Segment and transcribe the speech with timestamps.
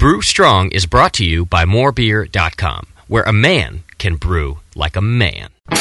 [0.00, 5.02] Brew Strong is brought to you by morebeer.com, where a man can brew like a
[5.02, 5.50] man.
[5.68, 5.76] Brewers.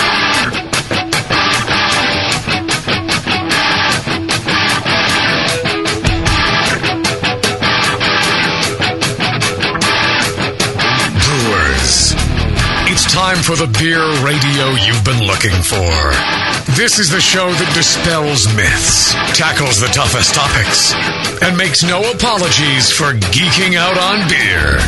[12.92, 16.59] It's time for the beer radio you've been looking for.
[16.80, 20.96] This is the show that dispels myths, tackles the toughest topics,
[21.44, 24.80] and makes no apologies for geeking out on beer.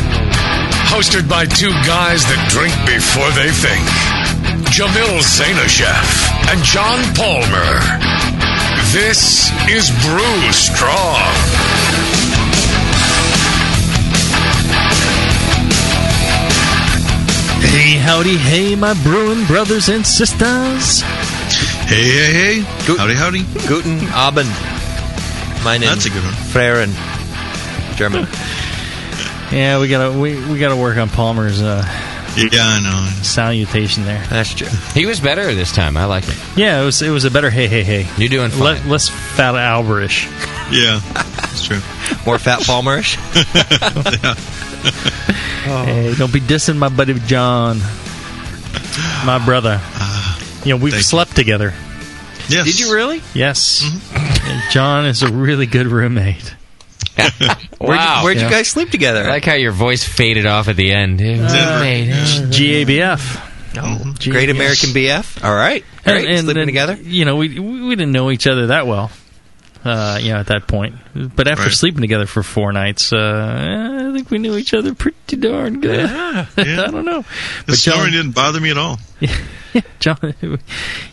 [0.88, 3.84] Hosted by two guys that drink before they think
[4.72, 7.76] Jamil Zainasheff and John Palmer.
[8.96, 11.28] This is Brew Strong.
[17.68, 21.04] Hey, howdy, hey, my brewing brothers and sisters.
[21.86, 22.60] Hey, hey, hey.
[22.96, 23.42] Howdy, howdy.
[23.68, 24.48] Guten Abend.
[25.64, 26.32] Meine That's a good one.
[26.52, 26.92] Freren.
[27.96, 28.26] German.
[29.52, 31.84] Yeah, we gotta we, we gotta work on Palmer's uh,
[32.38, 33.06] Yeah, I know.
[33.22, 34.24] salutation there.
[34.30, 34.68] That's true.
[34.94, 35.98] He was better this time.
[35.98, 36.38] I like it.
[36.56, 38.06] Yeah, it was it was a better hey hey hey.
[38.16, 38.82] You're doing fine.
[38.82, 40.24] Le- less fat Alberish.
[40.72, 41.80] Yeah, that's true.
[42.24, 43.18] More fat Palmerish.
[45.64, 47.78] Hey, don't be dissing my buddy John,
[49.26, 49.78] my brother.
[50.64, 51.02] You know we've thank you.
[51.02, 51.72] slept together.
[52.48, 52.66] Yes.
[52.66, 53.22] Did you really?
[53.34, 53.82] Yes,
[54.14, 56.54] And John is a really good roommate.
[57.16, 57.38] Where'd,
[57.80, 58.18] Wow.
[58.20, 58.44] you, where'd Yeah.
[58.44, 59.22] you guys sleep together?
[59.24, 61.20] I like how your voice faded off at the end.
[61.20, 61.52] It was.
[62.56, 63.48] GABF.
[63.78, 65.44] oh, Great American BF.
[65.44, 65.84] All right.
[66.04, 66.24] Great.
[66.40, 66.94] Sleeping then, together.
[67.00, 69.10] You know, we we didn't know each other that well.
[69.84, 70.94] Uh, you know, at that point,
[71.34, 71.72] but after Right.
[71.72, 73.18] sleeping together for four nights, uh,
[74.12, 76.00] I think we knew each other pretty darn good.
[76.00, 76.46] Yeah.
[76.58, 78.98] I don't know, The but snoring didn't bother me at all.
[79.74, 80.34] Yeah, John,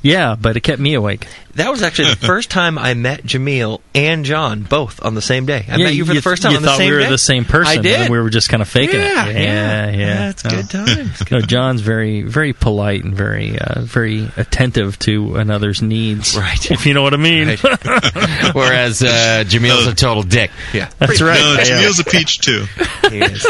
[0.02, 1.26] yeah, but it kept me awake.
[1.56, 5.46] That was actually the first time I met Jamil and John both on the same
[5.46, 5.66] day.
[5.68, 7.02] I yeah, met you for the first time You on the thought same we were
[7.04, 7.10] day.
[7.10, 7.68] the same person.
[7.72, 8.00] I and did.
[8.02, 9.36] then we were just kind of faking Yeah, it.
[9.36, 9.42] yeah.
[9.42, 11.24] Yeah, yeah, Yeah, it's good times.
[11.32, 16.38] No, John's very, very polite and very, uh, very attentive to another's needs.
[16.38, 16.72] Right.
[16.72, 17.48] If you know what I mean.
[17.48, 17.60] Right.
[18.54, 20.52] Whereas uh, Jamil's a total dick.
[20.74, 20.90] Yeah.
[21.00, 21.40] That's right.
[21.40, 21.64] No, Yeah.
[21.64, 22.66] Jamil's a peach too.
[23.10, 23.46] He is.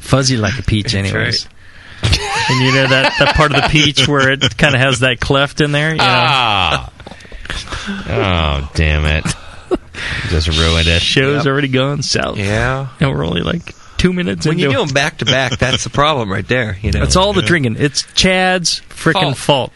[0.00, 1.48] Fuzzy like a peach, anyways.
[2.18, 2.50] Right.
[2.50, 5.20] and you know that, that part of the peach where it kind of has that
[5.20, 5.90] cleft in there.
[5.92, 6.04] You know?
[6.06, 6.92] Ah.
[8.08, 9.24] oh, damn it.
[10.28, 11.02] Just ruined it.
[11.02, 11.46] Show's Yep.
[11.46, 12.38] already gone south.
[12.38, 12.88] Yeah.
[13.00, 15.84] And we're only like two minutes When you into do them back to back, that's
[15.84, 16.76] the problem right there.
[16.80, 17.02] You know.
[17.02, 17.76] It's all the drinking.
[17.78, 19.72] It's Chad's freaking fault.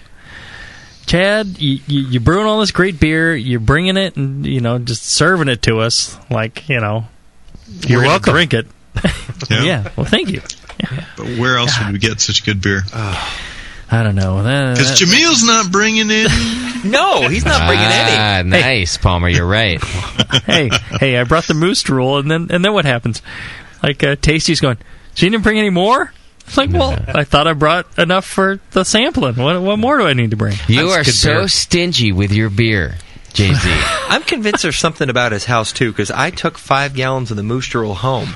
[1.06, 3.34] Chad, you, you, you're brewing all this great beer.
[3.36, 7.04] You're bringing it and, you know, just serving it to us like, you know,
[7.86, 8.32] You're we're gonna welcome.
[8.32, 8.66] drink it.
[9.04, 9.10] Yeah.
[9.62, 9.88] yeah.
[9.96, 10.40] Well, thank you.
[11.16, 12.82] But where else would we get such good beer?
[12.92, 14.36] I don't know.
[14.38, 16.30] Because that- Jamil's not bringing it.
[16.84, 18.14] No, he's not bringing any.
[18.14, 19.26] Ah, nice, Palmer.
[19.30, 19.82] You're right.
[20.44, 20.68] hey,
[21.00, 23.22] hey, I brought the moose drool, and then and then what happens?
[23.82, 24.76] Like uh, Tasty's going.
[25.14, 26.12] So you didn't bring any more?
[26.46, 29.36] It's like, well, I thought I brought enough for the sampling.
[29.36, 30.58] What what more do I need to bring?
[30.68, 31.48] You That's are so beer.
[31.48, 32.96] stingy with your beer,
[33.32, 33.60] Jay Z.
[34.10, 37.42] I'm convinced there's something about his house too, because I took five gallons of the
[37.42, 38.28] moose drool home.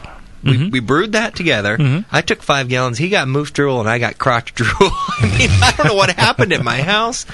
[0.43, 0.71] We, Mm-hmm.
[0.71, 2.05] we brewed that together.
[2.13, 2.97] I took five gallons.
[2.99, 4.71] He got moose drool, and I got crotch drool.
[4.81, 7.27] I mean, I don't know what happened at my house,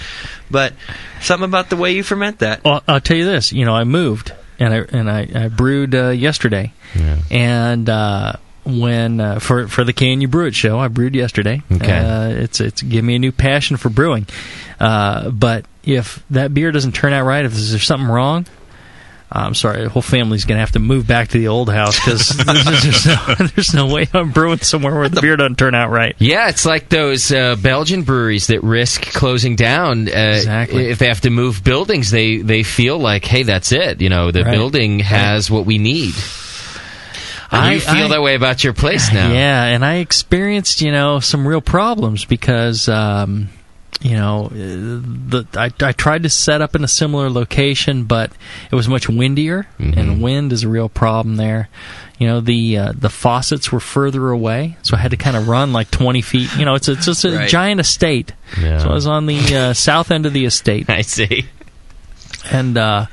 [0.50, 0.72] but
[1.20, 2.64] something about the way you ferment that.
[2.64, 3.53] Well, I'll tell you this.
[3.53, 6.72] You know, I moved and I and I, I brewed uh, yesterday,
[7.31, 8.32] and uh,
[8.64, 11.62] when uh, for for the Can You Brew It show, I brewed yesterday.
[11.70, 11.98] Okay.
[11.98, 14.26] uh, it's it's give me a new passion for brewing.
[14.81, 18.47] Uh, but if that beer doesn't turn out right, if there's something wrong.
[19.36, 21.98] I'm sorry, the whole family's going to have to move back to the old house
[21.98, 25.90] because there's, no, there's no way I'm brewing somewhere where the beer doesn't turn out
[25.90, 26.14] right.
[26.20, 30.06] Yeah, it's like those uh, Belgian breweries that risk closing down.
[30.08, 30.86] Uh, Exactly.
[30.88, 34.00] If they have to move buildings, they, they feel like, hey, that's it.
[34.00, 34.52] You know, the Right.
[34.52, 36.14] building has what we need.
[37.50, 39.32] And you I- feel I- that way about your place now.
[39.32, 43.48] Yeah, and I experienced, you know, some real problems because, um,
[44.04, 48.31] you know, uh, the I, I tried to set up in a similar location, but
[48.70, 49.98] it was much windier, Mm-hmm.
[49.98, 51.69] and wind is a real problem there.
[52.19, 55.49] You know, the uh, the faucets were further away, so I had to kind of
[55.49, 56.55] run like twenty feet.
[56.56, 57.49] You know, it's it's just a Right.
[57.49, 58.32] giant estate.
[58.61, 58.78] Yeah.
[58.78, 61.46] So I was on the uh, south end of the estate, I see.
[62.52, 63.06] and uh,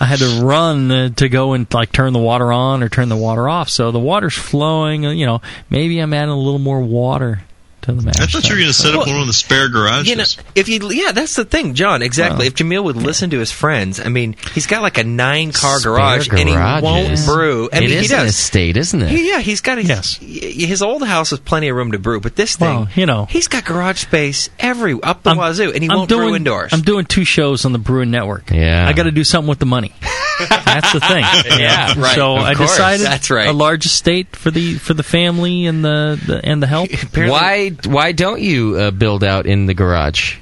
[0.00, 3.08] I had to run uh, to go and like turn the water on or turn
[3.08, 3.68] the water off.
[3.68, 5.04] So the water's flowing.
[5.04, 7.42] uh, You know, maybe I'm adding a little more water
[7.82, 8.14] to the mash.
[8.20, 10.08] I thought you were going to set up one of the spare garages.
[10.08, 12.02] You know, if you yeah, that's the thing, John.
[12.02, 12.38] Exactly.
[12.38, 15.52] Well, if Jamil would listen to his friends, I mean, he's got like a nine
[15.52, 17.26] car Spare garage, and he won't garages.
[17.26, 17.68] brew.
[17.72, 18.30] I It mean, is he an does.
[18.34, 19.08] estate, isn't it?
[19.10, 20.16] He- yeah, he's got a, Yes.
[20.18, 23.26] his old house has plenty of room to brew, but this thing, Well, you know.
[23.30, 26.36] he's got garage space every up the I'm- wazoo, and he I'm won't doing, brew
[26.36, 26.72] indoors.
[26.72, 28.50] I'm doing two shows on the Brewing Network.
[28.50, 28.86] Yeah.
[28.88, 29.92] I got to do something with the money.
[30.64, 31.24] That's the thing.
[31.58, 32.70] Yeah, right, So of I course.
[32.70, 33.48] decided That's right.
[33.48, 36.90] a large estate for the for the family and the, the and the help.
[37.14, 40.36] Why why don't you uh, build out in the garage?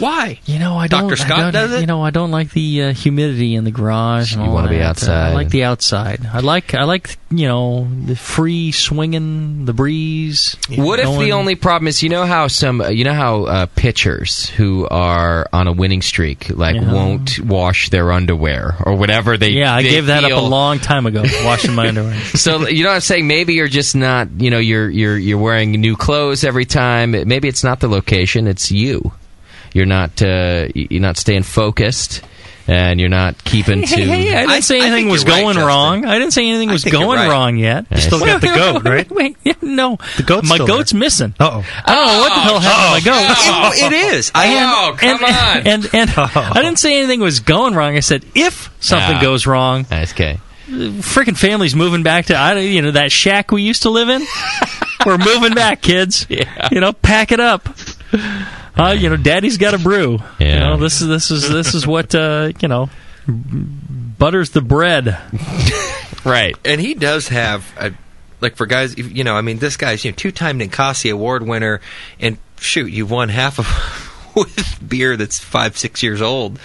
[0.00, 0.40] Why?
[0.46, 1.08] You know, I Dr.
[1.08, 1.16] don't.
[1.16, 1.80] Scott don't, does it?
[1.80, 4.34] You know, I don't like the uh, humidity in the garage.
[4.34, 4.80] And You wanna be.
[4.80, 5.30] Uh, outside.
[5.30, 6.26] I like the outside.
[6.26, 6.74] I like.
[6.74, 7.16] I like.
[7.32, 10.56] You know, the free swinging, the breeze.
[10.68, 14.48] What if the only problem is you know how some you know how uh, pitchers
[14.50, 16.92] who are on a winning streak like Yeah.
[16.92, 20.80] won't wash their underwear or whatever they Yeah, I they gave that up a long
[20.80, 21.22] time ago.
[21.44, 22.18] Washing my underwear.
[22.34, 23.28] So you know what I'm saying?
[23.28, 27.12] Maybe you're just not you know you're you're you're wearing new clothes every time.
[27.12, 29.12] Maybe it's not the location, it's you.
[29.72, 32.22] You're not uh, you're not staying focused,
[32.66, 33.86] and you're not keeping to.
[33.86, 35.66] Hey, hey, I didn't I- say anything was you're right, going Justin.
[35.68, 36.04] wrong.
[36.04, 37.28] I didn't say anything was going right.
[37.30, 37.86] wrong yet.
[37.90, 39.08] You still got the goat, right?
[39.12, 40.98] Wait, yeah, no, The goat's my still goat's there.
[41.00, 41.34] missing.
[41.38, 41.82] Uh oh.
[41.86, 43.74] I don't know what the hell happened to my goat.
[43.76, 44.32] It- it is.
[44.34, 45.66] I Oh, come and, on!
[45.84, 47.96] And and I didn't say anything was going wrong.
[47.96, 49.22] I said if something Ah.
[49.22, 50.38] goes wrong, That's okay.
[50.68, 54.22] freaking family's moving back to I you know that shack we used to live in.
[55.06, 56.26] We're moving back, kids.
[56.28, 56.68] Yeah.
[56.70, 57.68] You know, pack it up.
[58.80, 60.18] Uh, you know, Daddy's got a brew.
[60.38, 62.88] You know, this is this is this is what uh, you know
[63.26, 65.18] butters the bread.
[66.22, 66.54] Right.
[66.66, 67.94] and he does have a,
[68.42, 71.80] like for guys you know i mean this guy's you know two-time ninkasi award winner
[72.18, 76.58] and shoot you've won half of with beer that's five six years old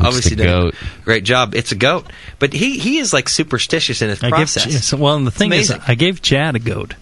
[0.00, 0.74] obviously the done goat.
[1.04, 2.06] great job it's a goat
[2.38, 5.32] but he he is like superstitious in his I give process yes, well, and the
[5.32, 5.70] thing is.
[5.70, 6.94] I gave Chad a goat.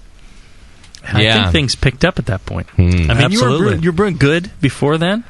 [1.06, 1.42] I Yeah.
[1.42, 2.68] think things picked up at that point.
[2.70, 3.10] Hmm.
[3.10, 5.24] I mean, you were brewing, you were brewing good before then.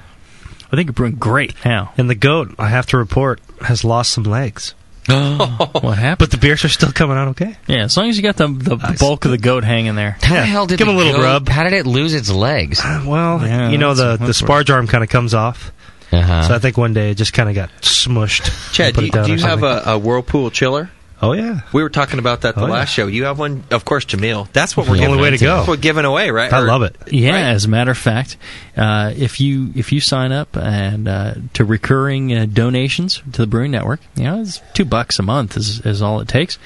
[0.72, 1.92] I think you're brewing great now.
[1.98, 4.74] And the goat, I have to report, has lost some legs.
[5.08, 6.18] What happened?
[6.18, 7.56] But the beers are still coming out okay.
[7.66, 8.98] yeah, as long as you got the the Nice.
[9.00, 10.16] bulk of the goat hanging there.
[10.22, 10.40] How Yeah.
[10.42, 11.48] the hell did Give the a little goat- rub.
[11.48, 12.80] How did it lose its legs?
[12.84, 15.72] Uh, Well, Yeah, you know the the sparge arm kind of comes off,
[16.12, 16.42] Uh-huh.
[16.48, 18.72] so I think one day it just kind of got smushed.
[18.72, 20.90] chad do you, do you have a, a whirlpool chiller
[21.22, 22.72] Oh yeah, we were talking about that the Oh, yeah.
[22.72, 25.30] last show you have one of course jamil that's what we're the giving only way
[25.30, 25.56] to go.
[25.56, 26.96] that's what we're giving away right I Or- love it.
[27.10, 27.40] Yeah, Right.
[27.54, 28.38] as a matter of fact,
[28.76, 33.46] uh, if you if you sign up and uh, to recurring uh, donations to the
[33.46, 36.58] Brewing Network, you know, it's two bucks a month is, is all it takes.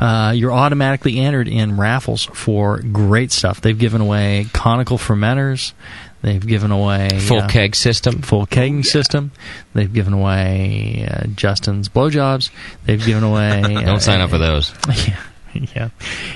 [0.00, 3.60] Uh, you're automatically entered in raffles for great stuff.
[3.60, 5.72] They've given away conical fermenters.
[6.20, 8.22] They've given away Full uh, keg system.
[8.22, 9.30] full kegging system.
[9.72, 12.50] They've given away uh, Justin's blowjobs.
[12.86, 13.62] They've given away.
[13.84, 14.72] Don't sign up for those.
[15.54, 15.88] Yeah, yeah.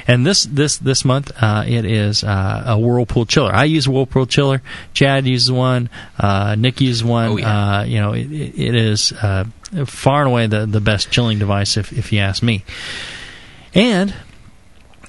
[0.08, 3.52] And this this this month, uh, it is uh, a Whirlpool chiller.
[3.54, 4.62] I use a Whirlpool chiller.
[4.94, 5.90] Chad uses one.
[6.18, 7.28] Uh, Nick uses one.
[7.28, 7.80] Oh, yeah.
[7.80, 9.44] uh, you know, it, it it is uh,
[9.84, 12.64] far and away the the best chilling device, if if you ask me.
[13.74, 14.14] And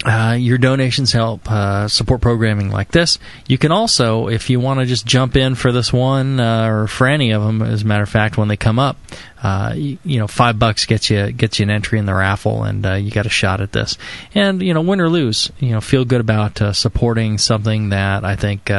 [0.05, 3.19] uh, your donations help uh, support programming like this.
[3.47, 6.88] You can also, if you want to just jump in for this one uh, or
[6.88, 8.97] for any of them, as a matter of fact, when they come up,
[9.41, 12.63] uh, you, you know, five bucks gets you gets you an entry in the raffle,
[12.63, 13.97] and uh, you got a shot at this.
[14.33, 18.35] And you know, win or lose, you know, feel good about supporting something that I
[18.35, 18.69] think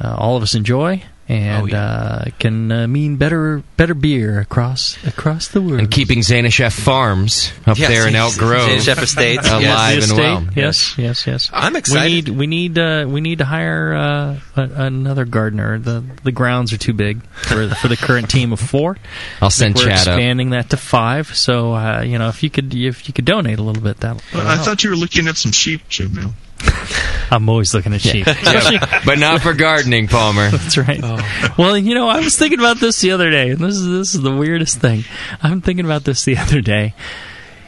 [0.00, 1.02] all of us enjoy.
[1.26, 1.82] And Oh, yeah.
[1.82, 5.80] uh, can uh, mean better better beer across across the world.
[5.80, 9.92] And keeping Zainasheff Farms up Yes, there in Elk Grove Chef Estates alive yes.
[9.94, 10.18] and estate.
[10.18, 10.46] well.
[10.54, 11.48] Yes, yes, yes.
[11.50, 12.28] I'm excited.
[12.28, 15.78] We need we need uh, we need to hire uh, a, another gardener.
[15.78, 18.98] The the grounds are too big for for the current team of four.
[19.40, 20.18] I'll send We're Chad up.
[20.18, 21.34] expanding that to five.
[21.34, 24.22] So uh, you know if you could if you could donate a little bit, that
[24.30, 26.32] But I thought you were looking at some sheep, Jamil.
[27.30, 28.26] I'm always looking at sheep.
[28.44, 30.48] Yeah, but not for gardening, Palmer.
[30.50, 31.00] That's right.
[31.02, 31.54] Oh.
[31.58, 34.14] Well, you know, I was thinking about this the other day, and this is this
[34.14, 35.04] is the weirdest thing.
[35.42, 36.94] I'm thinking about this the other day.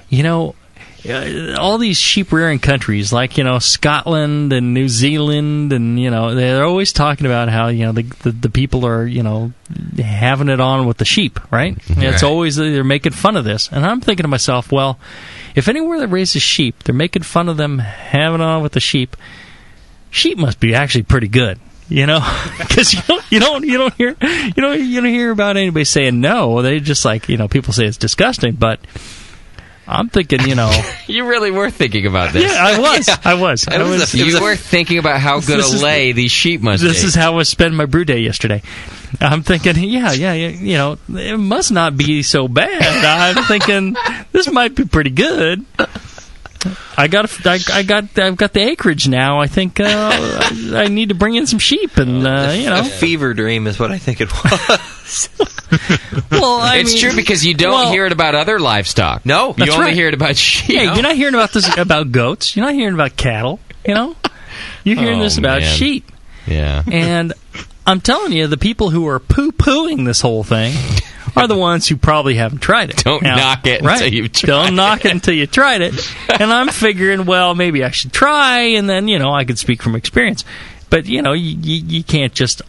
[0.08, 0.54] You know,
[1.08, 6.10] uh, all these sheep rearing countries, like you know Scotland and New Zealand, and you
[6.10, 9.52] know they're always talking about how you know the the, the people are you know
[9.98, 11.76] having it on with the sheep, right?
[11.88, 14.98] It's always they're making fun of this, and I'm thinking to myself, well,
[15.56, 19.16] if anywhere that raises sheep, they're making fun of them having on with the sheep
[20.16, 21.60] sheep must be actually pretty good.
[21.88, 22.18] You know,
[22.58, 25.84] because you don't, you don't, you don't hear, you don't, you don't hear about anybody
[25.84, 26.60] saying no.
[26.60, 28.80] They just like, you know, people say it's disgusting, but
[29.88, 30.70] I'm thinking, you know,
[31.06, 32.42] You really were thinking about this.
[32.52, 34.14] yeah, I was, I was, I was was.
[34.14, 36.32] a- it was you a- were thinking about how good This a is lay these
[36.32, 36.88] sheep must be.
[36.88, 37.08] this be.
[37.08, 38.62] is how I was spending my brew day yesterday.
[39.20, 42.82] I'm thinking, yeah, yeah, yeah, you know, it must not be so bad.
[43.36, 43.96] I'm thinking
[44.32, 45.64] this might be pretty good.
[46.98, 49.38] I got a, I, I got I've got the acreage now.
[49.38, 52.70] I think uh, I, I need to bring in some sheep and uh, you A
[52.70, 52.82] know.
[52.84, 55.28] fever dream is what I think it was.
[56.30, 59.24] Well, I it's mean- true because you don't well, hear it about other livestock.
[59.24, 59.48] No.
[59.48, 59.94] you That's only right.
[59.94, 60.76] hear it about sheep.
[60.78, 62.54] Hey, you're not hearing about this about goats.
[62.56, 63.58] You're not hearing about cattle.
[63.86, 64.16] You know,
[64.84, 65.76] you're hearing Oh, this about man.
[65.76, 66.10] sheep.
[66.46, 66.82] Yeah.
[66.90, 67.32] And
[67.86, 70.74] I'm telling you, the people who are poo pooing this whole thing
[71.36, 72.96] are the ones who probably haven't tried it.
[73.04, 73.94] Don't knock it right?
[74.00, 74.72] until you've tried Don't it.
[74.72, 75.94] knock it until you tried it.
[76.40, 79.82] And I'm figuring, well, maybe I should try, and then you know I could speak
[79.82, 80.44] from experience.
[80.90, 82.62] But you know, you, you, you can't just,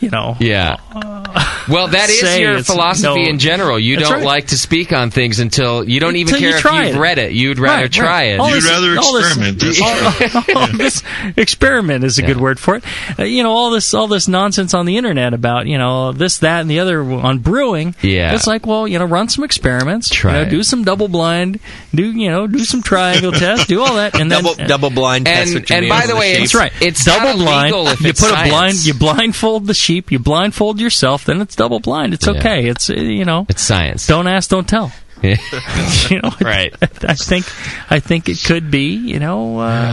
[0.00, 0.76] you know, Yeah.
[0.92, 3.30] Uh, Well, that is your philosophy no.
[3.30, 3.78] in general.
[3.78, 4.24] You don't right.
[4.24, 6.98] like to speak on things until you don't even Until you care if you've it.
[7.00, 7.32] read it.
[7.32, 8.22] You'd rather Right, try right.
[8.34, 8.40] it.
[8.40, 9.60] All You'd this- rather all this- experiment.
[9.60, 10.56] That's right.
[10.56, 11.02] all, all this
[11.36, 12.84] experiment is a good word for it.
[13.18, 16.38] Uh, you know, all this all this nonsense on the internet about you know this,
[16.38, 17.94] that, and the other on brewing.
[18.02, 18.34] Yeah.
[18.34, 20.08] it's like well, you know, run some experiments.
[20.08, 20.50] Try you know, it.
[20.50, 21.60] do some double blind.
[21.94, 23.66] Do you know, do some triangle tests.
[23.66, 25.54] Do all that, and then double double blind test.
[25.54, 26.40] And- and by the way, sheep.
[26.40, 26.72] That's right.
[26.80, 27.74] It's double blind.
[27.74, 28.84] if you it's put a blind.
[28.86, 30.10] You blindfold the sheep.
[30.10, 31.24] You blindfold yourself.
[31.24, 32.14] Then it's double blind.
[32.14, 32.32] It's Yeah.
[32.38, 32.68] okay.
[32.68, 33.44] It's uh, you know.
[33.50, 34.06] It's science.
[34.06, 34.90] Don't ask, don't tell.
[35.22, 36.72] You know, Right.
[36.80, 37.44] I think,
[37.90, 39.92] I think it could be, you know, uh,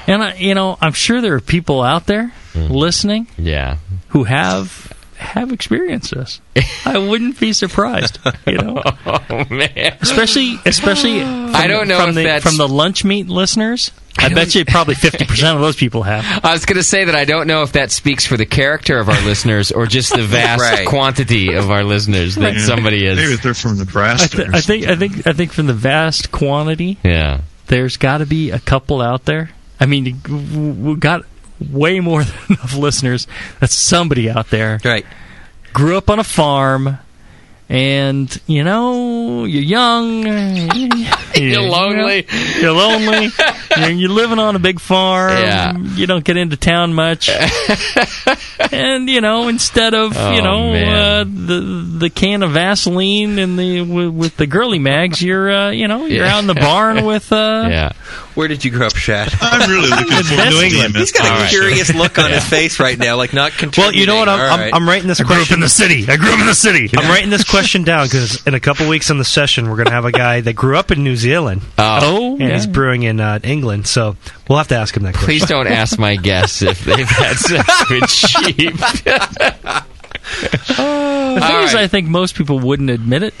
[0.08, 2.74] and I, you know, I'm sure there are people out there Mm-hmm.
[2.74, 3.76] listening yeah.
[4.08, 6.40] who have have experienced this.
[6.84, 9.96] I wouldn't be surprised, you know, Oh man.
[10.00, 11.20] especially especially.
[11.20, 13.90] From, I don't know from if the, that's- from the lunch meat listeners.
[14.18, 16.44] I, bet you probably fifty percent of those people have.
[16.44, 18.98] I was going to say that I don't know if that speaks for the character
[18.98, 20.86] of our listeners or just the vast Right.
[20.86, 22.60] quantity of our listeners that Yeah.
[22.66, 23.18] somebody is.
[23.30, 24.36] if they're from I, Nebraska.
[24.36, 27.42] th- I think I think I think from the vast quantity Yeah.
[27.68, 29.50] there's got to be a couple out there.
[29.78, 30.20] I mean,
[30.82, 31.24] we got
[31.72, 33.26] way more than enough listeners.
[33.58, 35.06] That's somebody out there right.
[35.72, 36.98] grew up on a farm,
[37.68, 40.24] and you know you're young,
[41.40, 42.26] You're lonely.
[42.60, 43.28] you're lonely,
[43.78, 45.30] you're, you're living on a big farm.
[45.32, 45.76] Yeah.
[45.78, 47.28] You don't get into town much,
[48.72, 51.60] and you know instead of you Oh, know uh, the
[51.98, 56.06] the can of Vaseline and the with, with the girly mags, you're uh, you know
[56.06, 56.34] you're Yeah.
[56.36, 57.92] out in the barn with uh, Yeah.
[58.34, 59.32] Where did you grow up, Chad?
[59.40, 60.94] I'm really looking forward New England.
[60.94, 60.98] DMS.
[60.98, 61.50] He's got a All right.
[61.50, 64.28] curious look on his face right now, like not Well, you know what?
[64.28, 64.74] I'm, I'm, right.
[64.74, 65.60] I'm writing this question.
[65.68, 66.06] city.
[66.08, 66.88] I grew up in the city.
[66.96, 69.86] I'm writing this question down because in a couple weeks on the session, we're going
[69.86, 71.98] to have a guy that grew up in New Zealand Oh.
[72.02, 72.54] Oh, and yeah.
[72.54, 73.86] he's brewing in uh, England.
[73.86, 74.16] So
[74.48, 75.26] we'll have to ask him that question.
[75.26, 78.74] Please don't ask my guests if they've had sex with sheep.
[80.36, 81.74] The thing All is.
[81.74, 83.34] I think most people wouldn't admit it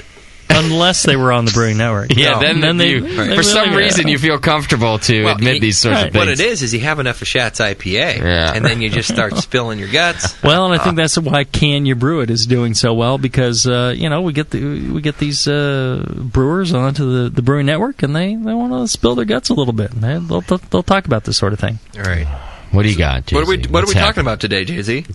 [0.64, 2.14] unless they were on the Brewing Network.
[2.16, 2.40] Yeah, No.
[2.40, 5.34] then, then they- you, they for really some go, reason you feel comfortable to Well,
[5.36, 6.16] admit he- these sorts of things.
[6.16, 8.52] What it is is you have enough of Chad's IPA, Yeah.
[8.54, 10.40] and then you just start spilling your guts.
[10.42, 13.66] Well, and I think that's why Can You Brew It is doing so well because
[13.66, 17.66] uh, you know we get the we get these uh, brewers onto the, the Brewing
[17.66, 19.92] Network and they, they want to spill their guts a little bit.
[19.92, 21.78] And they, they'll, they'll they'll talk about this sort of thing.
[21.96, 22.26] All right.
[22.72, 23.32] What do you got?
[23.32, 23.70] What are we JZ?
[23.70, 25.04] What are What's we talking about today, Jay Z?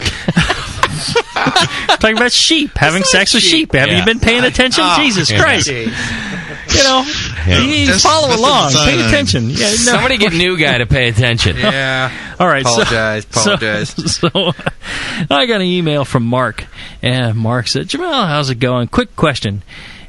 [2.00, 3.52] talking about sheep, having not sex with sheep.
[3.52, 3.74] sheep.
[3.74, 4.00] Haven't Yeah.
[4.00, 4.48] you been paying ah.
[4.48, 4.84] attention?
[4.86, 5.40] Oh, Jesus yeah.
[5.42, 5.68] Christ!
[5.68, 7.04] You know,
[7.48, 7.60] Yeah.
[7.62, 9.08] you That's- follow that's along, pay time.
[9.08, 9.50] attention.
[9.50, 9.76] Yeah, no.
[9.76, 11.58] Somebody get new guy to pay attention.
[11.66, 12.12] Yeah.
[12.40, 13.26] All right, Apologize.
[13.30, 13.96] so- apologize.
[14.20, 14.54] So,
[15.30, 16.66] I got an email from Mark,
[17.02, 18.88] and Mark said, "Jamil, how's it going?
[18.88, 19.62] Quick question: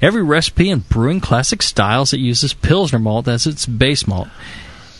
[0.02, 4.28] Every recipe in brewing classic styles that uses Pilsner malt as its base malt.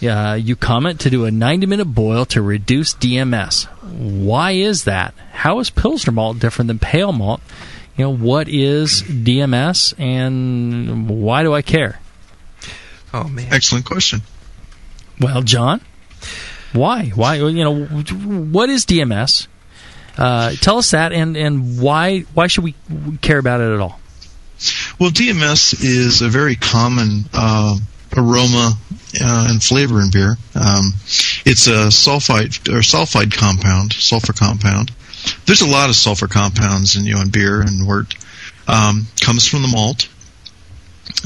[0.02, 3.64] Uh, you comment to do a 90-minute boil to reduce DMS.
[3.82, 5.14] Why is that?
[5.32, 7.40] How is Pilsner malt different than pale malt?
[7.96, 11.98] You know, what is DMS, and why do I care?
[13.14, 13.46] oh man.
[13.50, 14.20] Excellent question.
[15.18, 15.80] Well, John,
[16.74, 17.06] why?
[17.14, 17.36] Why?
[17.36, 19.46] You know, what is DMS?
[20.18, 22.74] Uh, tell us that, and and why why should we
[23.22, 23.98] care about it at all?
[24.98, 27.78] Well, DMS is a very common uh,
[28.16, 28.73] aroma
[29.20, 30.37] uh, and flavor in beer.
[30.54, 30.92] Um,
[31.44, 34.92] it's a sulfite or sulfide compound, sulfur compound.
[35.46, 38.14] There's a lot of sulfur compounds in you know in beer and wort.
[38.68, 40.08] Um, comes from the malt.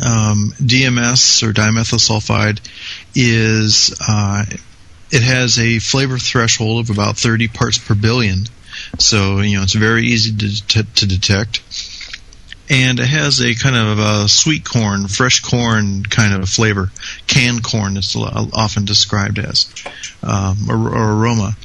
[0.05, 2.61] Um, DMS or dimethyl sulfide
[3.15, 4.45] is uh,
[5.11, 8.45] it has a flavor threshold of about 30 parts per billion.
[8.99, 11.63] So you know it's very easy to, to, to detect
[12.71, 16.91] and it has a kind of a sweet corn, fresh corn kind of flavor.
[17.27, 19.75] Canned corn is often described as
[20.23, 21.57] um, or, or aroma,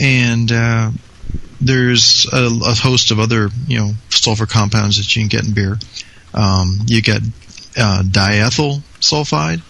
[0.00, 0.90] and uh,
[1.60, 5.54] there's a, a host of other you know sulfur compounds that you can get in
[5.54, 5.78] beer.
[6.32, 7.20] Um, you get
[7.76, 9.60] uh, diethyl sulfide,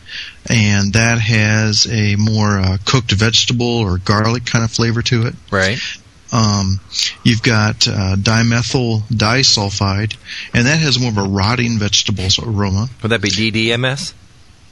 [0.51, 5.35] and that has a more uh, cooked vegetable or garlic kind of flavor to it.
[5.51, 5.79] Right.
[6.33, 6.81] Um,
[7.23, 10.17] you've got uh, dimethyl disulfide,
[10.55, 12.89] and that has more of a rotting vegetables aroma.
[13.03, 14.15] Would that be DDMS?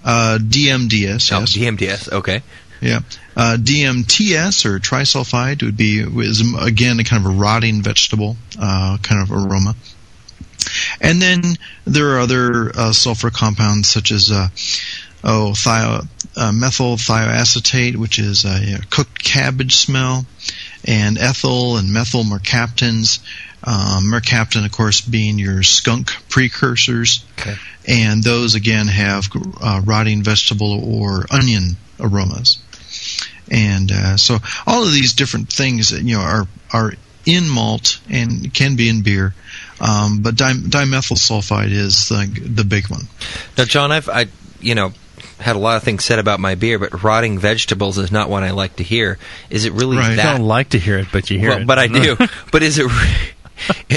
[0.02, 1.32] Uh, DMDS.
[1.32, 1.56] Oh, yes.
[1.56, 2.12] DMDS.
[2.12, 2.42] Okay.
[2.80, 3.00] Yeah.
[3.36, 8.96] Uh, DMTS or trisulfide would be is again a kind of a rotting vegetable uh,
[9.02, 9.76] kind of aroma.
[11.00, 11.42] And then
[11.84, 14.48] there are other uh, sulfur compounds such as uh,
[15.22, 20.24] oh thio, uh, methyl thioacetate, which is a, a cooked cabbage smell,
[20.86, 23.20] and ethyl and methyl mercaptans.
[23.62, 27.56] Um, mercaptan, of course, being your skunk precursors, Okay.
[27.86, 29.28] and those again have
[29.60, 32.56] uh, rotting vegetable or onion aromas.
[33.50, 36.94] And uh, so all of these different things, you know, are are
[37.26, 39.34] in malt and can be in beer,
[39.78, 43.02] um, but di- dimethyl sulfide is the the big one.
[43.58, 44.26] Now, John, I've I
[44.60, 44.92] you know
[45.38, 48.44] had a lot of things said about my beer, but rotting vegetables is not one
[48.44, 49.18] I like to hear.
[49.50, 50.18] Is it really Right.
[50.18, 51.66] I don't like to hear it, but you hear well, it.
[51.66, 52.16] but I do.
[52.52, 52.86] but is it?
[52.86, 53.30] re-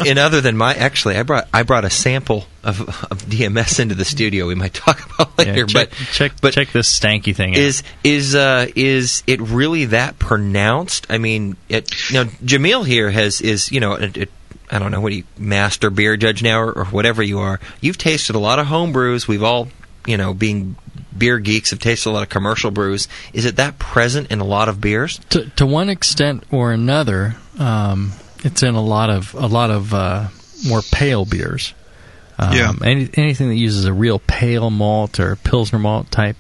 [0.08, 3.96] And other than my, actually, I brought I brought a sample of, of DMS into
[3.96, 4.46] the studio.
[4.48, 5.66] We might talk about Yeah, later.
[5.68, 7.60] check, but check, but check this stanky thing out.
[7.60, 11.08] is is uh, is it really that pronounced?
[11.10, 13.94] I mean, it, now Jamil here has is you know.
[13.94, 14.30] It, it,
[14.72, 17.60] I don't know what you master beer judge now or, or whatever you are.
[17.80, 19.28] You've tasted a lot of home brews.
[19.28, 19.68] We've all,
[20.08, 20.78] you know, being
[21.18, 23.08] beer geeks, have tasted a lot of commercial brews.
[23.34, 25.20] Is it that present in a lot of beers?
[25.30, 29.94] to to one extent or another, um, it's in a lot of a lot of
[29.94, 30.28] uh,
[30.68, 31.74] more pale beers.
[32.38, 32.74] Um, Yeah.
[32.84, 36.36] Any, anything that uses a real pale malt or pilsner malt type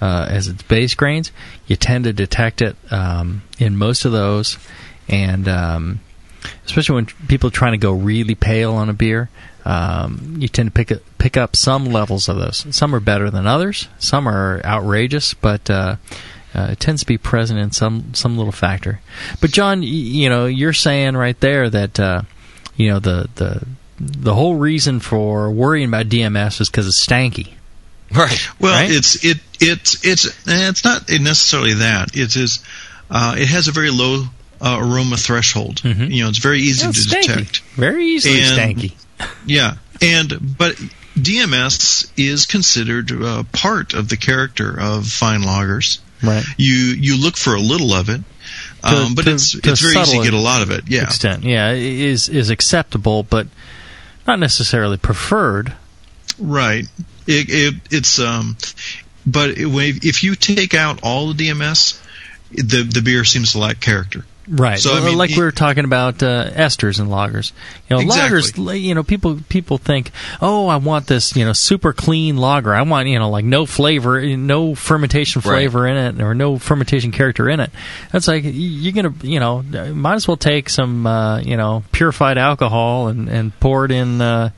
[0.00, 1.32] uh, as its base grains,
[1.66, 4.58] you tend to detect it um, in most of those,
[5.08, 6.00] and um,
[6.66, 9.30] especially when people are trying to go really pale on a beer.
[9.68, 12.64] Um, you tend to pick up, pick up some levels of those.
[12.74, 13.86] Some are better than others.
[13.98, 15.96] Some are outrageous, but uh,
[16.54, 19.00] uh, it tends to be present in some some little factor.
[19.42, 22.22] But John, y- you know, you're saying right there that uh,
[22.76, 23.66] you know the the
[24.00, 27.52] the whole reason for worrying about DMS is because it's stanky.
[28.10, 28.48] Right.
[28.58, 28.90] Well, Right?
[28.90, 32.16] it's it it's it's it's not necessarily that.
[32.16, 32.60] It is
[33.10, 34.24] uh, it has a very low
[34.62, 35.82] uh, aroma threshold.
[35.82, 36.10] Mhm.
[36.10, 37.26] You know, it's very easy Yeah, to stanky.
[37.26, 37.58] detect.
[37.76, 38.94] Very easily And- stanky.
[39.46, 40.76] Yeah, and but
[41.16, 45.98] DMS is considered uh, part of the character of fine lagers.
[46.22, 46.44] Right.
[46.56, 48.20] You you look for a little of it,
[48.82, 50.84] um, but to- it's to it's very easy to get a lot of it.
[50.88, 53.46] Yeah, Extent, yeah, is is acceptable, but
[54.26, 55.74] not necessarily preferred.
[56.38, 56.84] right.
[57.26, 58.56] It, it it's um,
[59.26, 59.68] but it,
[60.04, 62.00] if you take out all the DMS,
[62.50, 64.24] the the beer seems to lack character.
[64.50, 64.78] Right.
[64.78, 67.52] So, I mean, like we were talking about uh, esters and lagers.
[67.88, 68.40] You know, Exactly.
[68.40, 68.80] lagers.
[68.82, 72.74] You know, people people think, oh, I want this, you know, super clean lager.
[72.74, 75.52] I want, you know, like no flavor, no fermentation Right.
[75.68, 77.70] flavor in it, or no fermentation character in it.
[78.10, 82.38] That's like you're gonna, you know, might as well take some, uh, you know, purified
[82.38, 84.20] alcohol and and pour it in.
[84.20, 84.50] Uh,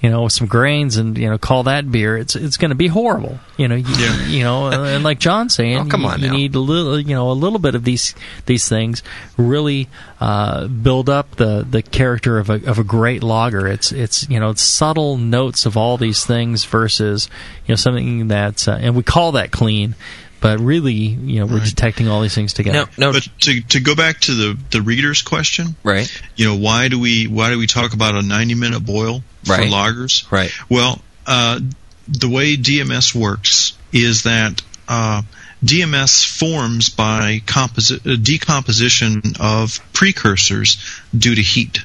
[0.00, 2.16] you know, with some grains and you know, call that beer.
[2.16, 3.40] It's it's going to be horrible.
[3.56, 4.26] You know, you, Yeah.
[4.26, 6.32] you know, and like John's saying, Oh, come you, on you now.
[6.34, 8.14] need a little, you know, a little bit of these
[8.46, 9.02] these things
[9.36, 9.88] really
[10.20, 13.66] uh, build up the, the character of a of a great lager.
[13.66, 17.28] It's it's you know it's subtle notes of all these things versus
[17.66, 19.96] you know something that's uh, and we call that clean,
[20.40, 21.64] but really you know we're Right.
[21.68, 22.88] detecting all these things together.
[22.98, 23.12] No, no.
[23.12, 26.10] But to to go back to the the reader's question, Right.
[26.36, 29.52] you know, why do we why do we talk about a 90 minute boil for
[29.52, 29.70] Right.
[29.70, 30.30] lagers?
[30.30, 30.50] Right.
[30.68, 31.60] Well, uh,
[32.06, 35.22] the way DMS works is that uh,
[35.64, 40.78] DMS forms by composi- uh, decomposition of precursors
[41.16, 41.80] due to heat.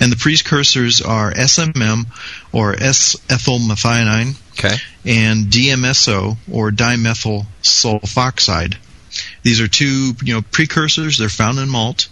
[0.00, 2.06] And the precursors are SMM
[2.52, 4.76] or S-methylmethionine Okay.
[5.04, 8.76] and DMSO or dimethyl sulfoxide.
[9.42, 11.18] These are two, you know, precursors.
[11.18, 12.08] They're found in malt,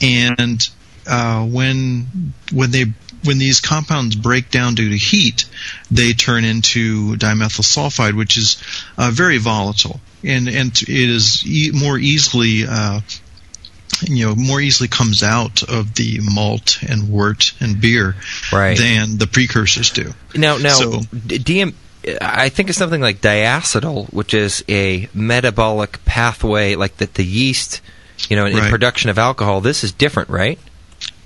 [0.00, 0.66] and
[1.06, 2.86] uh, when when they
[3.24, 5.44] when these compounds break down due to heat,
[5.90, 8.62] they turn into dimethyl sulfide, which is
[8.96, 12.64] uh, very volatile, and and it is e- more easily.
[12.68, 13.00] Uh,
[14.02, 18.16] you know, more easily comes out of the malt and wort and beer
[18.52, 18.76] Right.
[18.76, 20.14] than the precursors do.
[20.34, 21.74] Now, now, So- DM.
[22.22, 27.80] I think it's something like diacetyl, which is a metabolic pathway, like that the yeast,
[28.30, 29.60] you know, in, in production of alcohol.
[29.60, 30.58] This is different, right?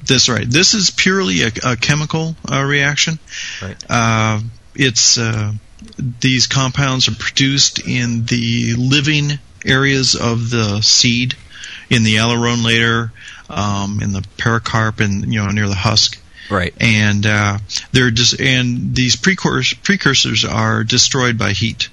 [0.05, 0.49] That's right.
[0.49, 3.21] This is purely a, a chemical uh, reaction.
[3.63, 3.77] Right.
[3.89, 4.41] Uh,
[4.75, 5.53] it's uh,
[5.99, 11.37] these compounds are produced in the living areas of the seed,
[11.93, 13.13] in the aleurone layer,
[13.51, 16.19] um, in the pericarp, and you know near the husk.
[16.51, 16.75] Right.
[16.81, 17.59] And uh,
[17.93, 21.89] they're just and these precursors precursors are destroyed by heat,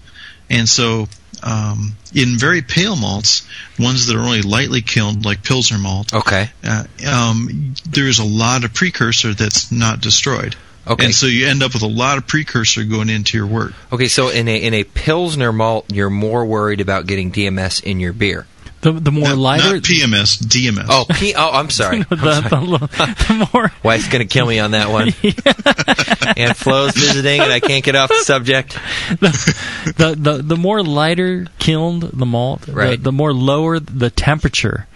[0.49, 1.07] and so
[1.43, 6.49] um, in very pale malts, ones that are only lightly kilned, like Pilsner malt, Okay.
[6.65, 10.55] uh, um, there's a lot of precursor that's not destroyed.
[10.85, 11.05] Okay.
[11.05, 13.73] And so you end up with a lot of precursor going into your wort.
[13.93, 17.99] Okay, so in a in a pilsner malt, you're more worried about getting DMS in
[17.99, 18.47] your beer.
[18.81, 20.85] The, the more Not- lighter, Not PMS, DMS.
[20.89, 21.99] Oh, P- oh, I'm sorry.
[22.09, 25.07] the, the, the more Wife's gonna kill me on that one.
[26.37, 28.73] and Flo's visiting, and I can't get off the subject.
[29.19, 33.01] the, the the more lighter kilned the malt, the- Right.
[33.03, 34.87] the, more lower the temperature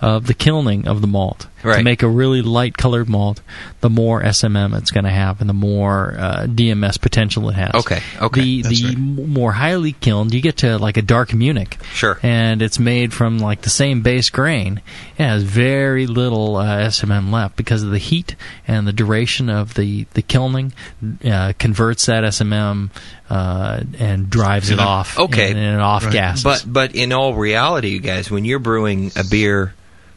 [0.00, 3.40] of the kilning of the malt to make a really light colored malt,
[3.80, 7.74] the more SMM it's going to have and the more uh, DMS potential it has.
[7.74, 8.40] Okay, okay.
[8.40, 8.98] The That's the right.
[8.98, 11.78] more highly kilned, you get to like a dark Munich.
[11.92, 12.18] Sure.
[12.22, 14.80] And it's made from like the same base grain.
[15.18, 18.34] It has very little uh, SMM left because of the heat
[18.66, 20.72] and the duration of the the kilning
[21.24, 22.90] uh, converts that SMM
[23.30, 25.18] uh, and drives it off.
[25.18, 25.50] Okay.
[25.50, 26.12] And, and off Right.
[26.12, 26.44] gases.
[26.44, 29.74] But but in all reality, you guys, when you're brewing a beer,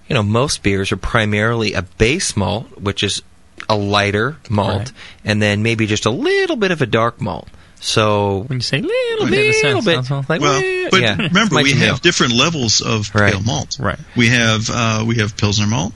[0.10, 3.22] you know most beers are primarily a base malt, which is
[3.70, 4.92] a lighter malt, Right.
[5.24, 7.48] and then maybe just a little bit of a dark malt.
[7.80, 11.02] So when you say little bit, of a little sense, bit, like Well, well, but
[11.02, 12.02] yeah, remember, we have milk.
[12.02, 13.32] different levels of Right.
[13.34, 13.78] pale malt.
[13.80, 14.00] Right.
[14.16, 15.94] We have uh, we have Pilsner malt.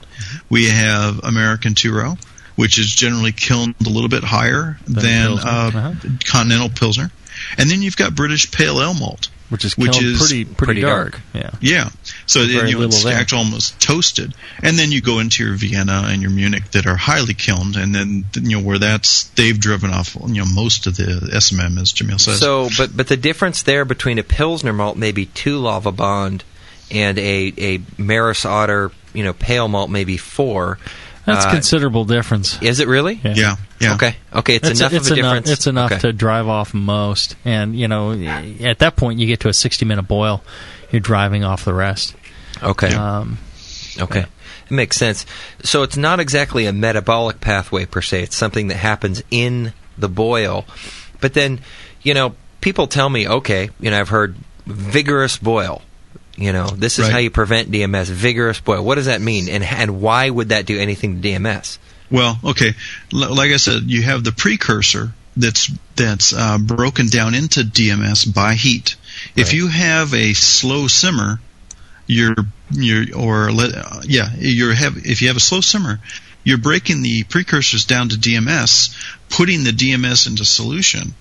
[0.49, 2.17] We have American two row,
[2.55, 5.49] which is generally kilned a little bit higher Than than Pilsner.
[5.49, 5.93] uh, Uh-huh.
[6.25, 7.11] continental Pilsner.
[7.57, 9.29] And then you've got British pale ale malt.
[9.49, 11.13] which is which is pretty pretty, pretty dark.
[11.13, 11.21] dark.
[11.33, 11.49] Yeah.
[11.61, 11.89] Yeah.
[12.29, 13.19] So Very you know, it's little there.
[13.19, 14.35] actually almost toasted.
[14.61, 17.95] And then you go into your Vienna and your Munich that are highly kilned, and
[17.95, 21.91] then you know where that's they've driven off you know most of the SMM as
[21.91, 22.39] Jamil says.
[22.39, 26.41] So, but but the difference there between a pilsner malt, maybe two Lovibond,
[26.91, 30.77] and a a Maris Otter, you know, pale malt, maybe four.
[31.25, 32.61] That's uh, considerable difference.
[32.61, 33.19] Is it really?
[33.23, 33.33] Yeah.
[33.35, 33.93] yeah, yeah.
[33.95, 34.15] Okay.
[34.35, 34.55] Okay.
[34.55, 35.49] It's, enough it's of a enough, difference.
[35.49, 36.01] It's enough Okay.
[36.01, 38.13] to drive off most, and you know,
[38.61, 40.43] at that point, you get to a sixty-minute boil.
[40.91, 42.15] You're driving off the rest.
[42.63, 42.93] Okay.
[42.93, 43.37] Um,
[43.99, 44.21] Okay.
[44.65, 45.25] It makes sense.
[45.63, 48.23] So it's not exactly a metabolic pathway per se.
[48.23, 50.65] It's something that happens in the boil.
[51.19, 51.59] But then,
[52.01, 55.81] you know, people tell me, okay, you know, I've heard vigorous boil.
[56.37, 57.11] You know, this is Right.
[57.13, 58.07] how you prevent DMS.
[58.09, 58.85] Vigorous boil.
[58.85, 59.49] What does that mean?
[59.49, 61.77] And and why would that do anything to DMS?
[62.09, 62.73] Well, okay.
[63.13, 68.31] L- like I said, you have the precursor that's that's uh, broken down into DMS
[68.33, 68.95] by heat.
[69.35, 71.41] If you have a slow simmer,
[72.09, 72.35] you're
[72.71, 75.99] you're or let uh, yeah you're have if you have a slow simmer,
[76.43, 78.89] you're breaking the precursors down to DMS,
[79.29, 81.13] putting the DMS into solution.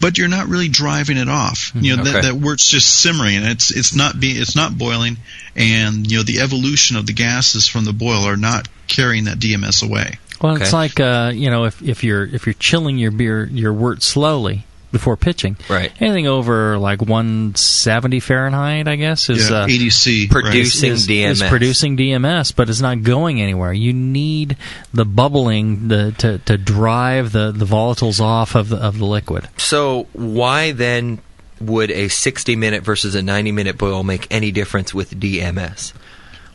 [0.00, 1.72] But you're not really driving it off.
[1.74, 2.12] You know Okay.
[2.12, 3.34] that, that wort's just simmering.
[3.38, 5.16] and It's it's not being it's not boiling,
[5.56, 9.38] and you know the evolution of the gases from the boil are not carrying that
[9.40, 10.18] DMS away.
[10.40, 10.62] well, Okay.
[10.62, 14.04] it's like uh, you know, if if you're if you're chilling your beer your wort
[14.04, 15.92] slowly before pitching, Right.
[16.00, 20.28] Anything over like 170 Fahrenheit, I guess, is yeah, uh, 80C.
[20.30, 20.52] Produce- right.
[20.52, 21.30] Producing is, DMS.
[21.30, 23.72] is producing DMS, but it's not going anywhere.
[23.72, 24.56] You need
[24.94, 29.48] the bubbling the, to to drive the, the volatiles off of the, of the liquid.
[29.58, 31.20] So why then
[31.60, 35.92] would a 60 minute versus a 90 minute boil make any difference with DMS?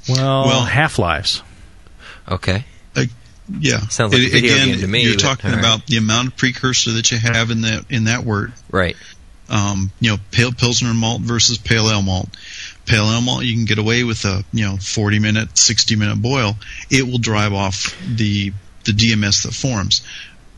[0.10, 1.42] Well, Well- half lives.
[2.30, 2.66] Okay.
[3.60, 3.88] Yeah.
[3.88, 5.60] Sounds like It- again, to me, You're but- talking right.
[5.60, 8.52] about the amount of precursor that you have in that in that wort.
[8.72, 8.96] Right.
[9.50, 12.30] Um, you know, pale pilsner malt versus pale ale malt.
[12.86, 16.22] Pale ale malt, you can get away with a you know 40 minute, 60 minute
[16.22, 16.58] boil.
[16.90, 18.54] It will drive off the
[18.86, 20.02] the DMS that forms.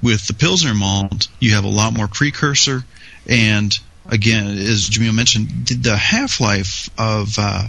[0.02, 2.86] With the pilsner malt, you have a lot more precursor,
[3.28, 7.68] and again, as Jamil mentioned, the half life of uh,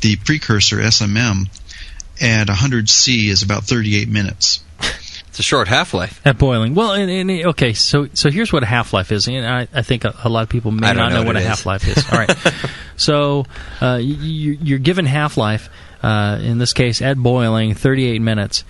[0.00, 1.48] the precursor SMM
[2.22, 4.62] at 100 C is about 38 minutes.
[5.32, 6.20] It's a short half life.
[6.26, 6.74] At boiling.
[6.74, 9.28] Well, and, and, okay, so so here's what a half life is.
[9.28, 11.36] And I, I think a, a lot of people may don't know know, what what,
[11.36, 12.04] a half life is.
[12.12, 12.36] All right.
[12.98, 13.46] so
[13.80, 15.70] uh, you, you're given half life,
[16.02, 18.64] uh, in this case, at boiling, 38 minutes.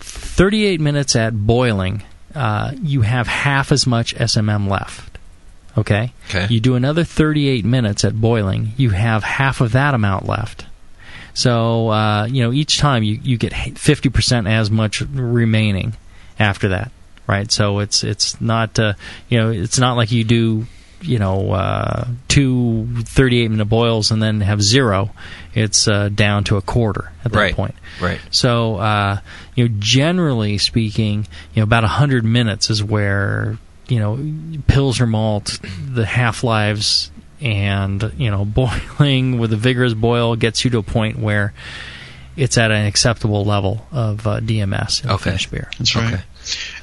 [0.00, 2.02] 38 minutes at boiling,
[2.34, 5.16] uh, you have half as much SMM left.
[5.78, 6.12] Okay?
[6.28, 6.52] Okay.
[6.52, 10.66] You do another 38 minutes at boiling, you have half of that amount left.
[11.34, 15.94] So, uh, you know, each time you, you get 50% as much remaining
[16.38, 16.90] after that,
[17.26, 17.50] right?
[17.50, 18.94] So it's it's not, uh,
[19.28, 20.66] you know, it's not like you do,
[21.02, 25.10] you know, uh, two 38 minute boils and then have zero.
[25.54, 27.54] It's uh, down to a quarter at that Right.
[27.54, 27.74] point.
[28.00, 28.20] Right.
[28.30, 29.20] So, uh,
[29.54, 33.56] you know, generally speaking, you know, about 100 minutes is where,
[33.88, 34.18] you know,
[34.66, 35.58] Pilsner malt,
[35.92, 38.44] the half lives, and, you know,
[38.98, 41.52] boiling with a vigorous boil gets you to a point where
[42.36, 45.24] it's at an acceptable level of uh, DMS in a Okay.
[45.24, 45.70] finished beer.
[45.78, 46.14] That's right.
[46.14, 46.22] Okay.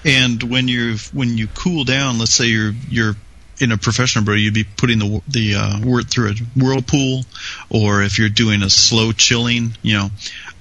[0.06, 3.15] And when you when you cool down, let's say you're you're
[3.60, 7.24] in a professional brew, you'd be putting the the uh, wort through a whirlpool,
[7.70, 10.10] or if you're doing a slow chilling, you know,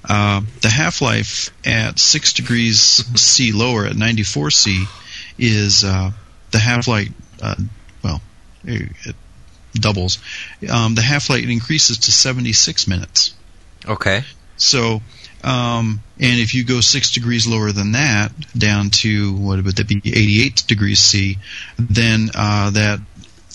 [0.09, 2.79] uh, the half life at six degrees
[3.19, 4.85] C lower at 94 C
[5.37, 6.09] is uh,
[6.51, 7.09] the half life.
[7.39, 7.55] Uh,
[8.03, 8.19] well,
[8.63, 9.15] it
[9.73, 10.19] doubles.
[10.71, 13.33] Um, the half life increases to 76 minutes.
[13.87, 14.23] Okay.
[14.57, 15.01] So,
[15.43, 19.87] um, and if you go six degrees lower than that, down to what would that
[19.87, 21.37] be, 88 degrees C,
[21.77, 22.99] then uh, that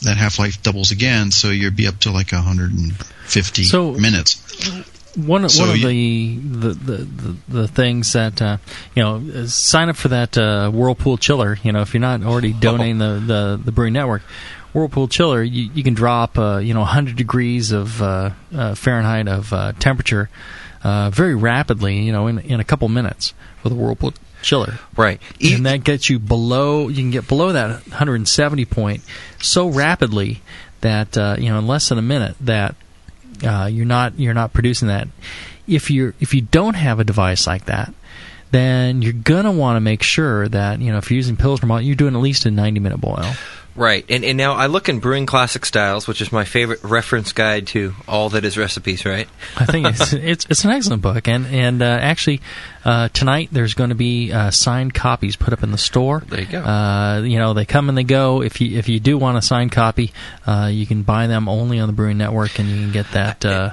[0.03, 1.31] that half life doubles again.
[1.31, 4.35] So you'd be up to like 150 So- minutes.
[5.17, 8.57] one So one of you- the, the, the, the, the things that uh,
[8.95, 11.59] you know uh, sign up for that uh, Whirlpool chiller.
[11.63, 14.23] You know, if you're not already donating the, the the Brewing Network,
[14.73, 19.29] Whirlpool chiller, you, you can drop uh, you know 100 degrees of uh, uh, Fahrenheit
[19.29, 20.31] of uh, temperature
[20.83, 21.99] uh, very rapidly.
[21.99, 24.79] You know, in in a couple minutes with a Whirlpool chiller.
[24.97, 25.21] Right.
[25.41, 26.89] And that gets you below.
[26.89, 29.03] You can get below that 170 point
[29.41, 30.43] so rapidly
[30.81, 32.75] that uh, you know in less than a minute that
[33.47, 35.09] uh, you're not you're not producing that.
[35.67, 37.95] If you if you don't have a device like that,
[38.51, 41.85] then you're gonna want to make sure that you know if you're using Pilsner malt,
[41.85, 43.33] you're doing at least a 90 minute boil.
[43.75, 47.33] Right, and and now I look in Brewing Classic Styles, which is my favorite reference
[47.33, 49.07] guide to all that is recipes.
[49.07, 49.27] Right.
[49.57, 52.43] I think it's it's, it's an excellent book, and and uh, actually
[52.85, 56.23] uh, tonight there's going to be uh, signed copies put up in the store.
[56.27, 56.61] There you go.
[56.61, 58.43] Uh, you know they come and they go.
[58.43, 60.13] If you if you do want a signed copy,
[60.47, 63.45] uh, you can buy them only on the Brewing Network, and you can get that
[63.45, 63.71] uh,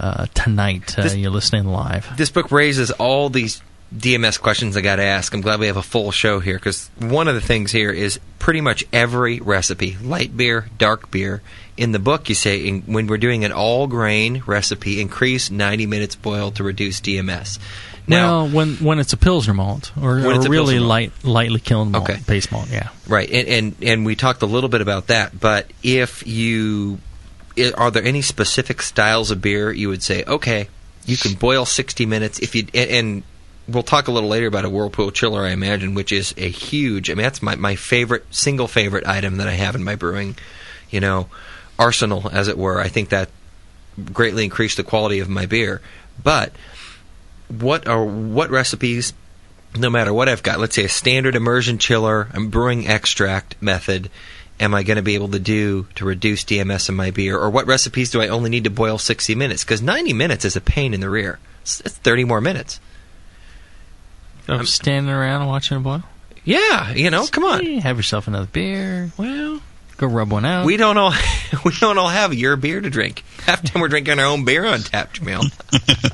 [0.00, 0.98] uh, tonight.
[0.98, 2.16] Uh, This- you're listening live.
[2.16, 3.60] This book raises all these
[3.94, 5.34] DMS questions I got to ask.
[5.34, 8.18] I'm glad we have a full show here because one of the things here is
[8.38, 11.42] pretty much every recipe, light beer, dark beer.
[11.76, 15.86] In the book, you say in, when we're doing an all grain recipe, increase 90
[15.86, 17.58] minutes boil to reduce DMS.
[18.06, 20.88] Now, well, when when it's a Pilsner malt or, When or it's a really malt.
[20.88, 22.20] light lightly kiln malt, Okay.
[22.26, 22.88] base malt, yeah.
[23.06, 25.38] Right, and, and and we talked a little bit about that.
[25.38, 26.98] But if you
[27.76, 30.68] are there any specific styles of beer you would say, okay,
[31.06, 33.22] you can boil sixty minutes if you and, and
[33.72, 37.10] we'll talk a little later about a whirlpool chiller, I imagine, which is a huge.
[37.10, 40.36] I mean, that's my my favorite single favorite item that I have in my brewing,
[40.90, 41.28] you know,
[41.78, 42.80] arsenal as it were.
[42.80, 43.30] I think that
[44.12, 45.80] greatly increased the quality of my beer,
[46.22, 46.52] but
[47.48, 49.12] what are what recipes
[49.76, 54.10] no matter what I've got, let's say a standard immersion chiller, I'm brewing extract method,
[54.60, 57.38] am I going to be able to do to reduce DMS in my beer?
[57.38, 59.64] Or what recipes do I only need to boil 60 minutes?
[59.64, 61.38] Because 90 minutes is a pain in the rear.
[61.62, 62.80] It's, it's 30 more minutes.
[64.48, 66.02] I'm standing around and watching it boil.
[66.44, 67.64] Yeah, you know, come on.
[67.64, 69.12] Hey, have yourself another beer.
[69.16, 69.60] Well,
[69.98, 70.66] Go rub one out.
[70.66, 71.12] we don't all
[71.64, 73.22] we don't all have your beer to drink.
[73.44, 75.44] Half time we're drinking our own beer on tap, Jamil.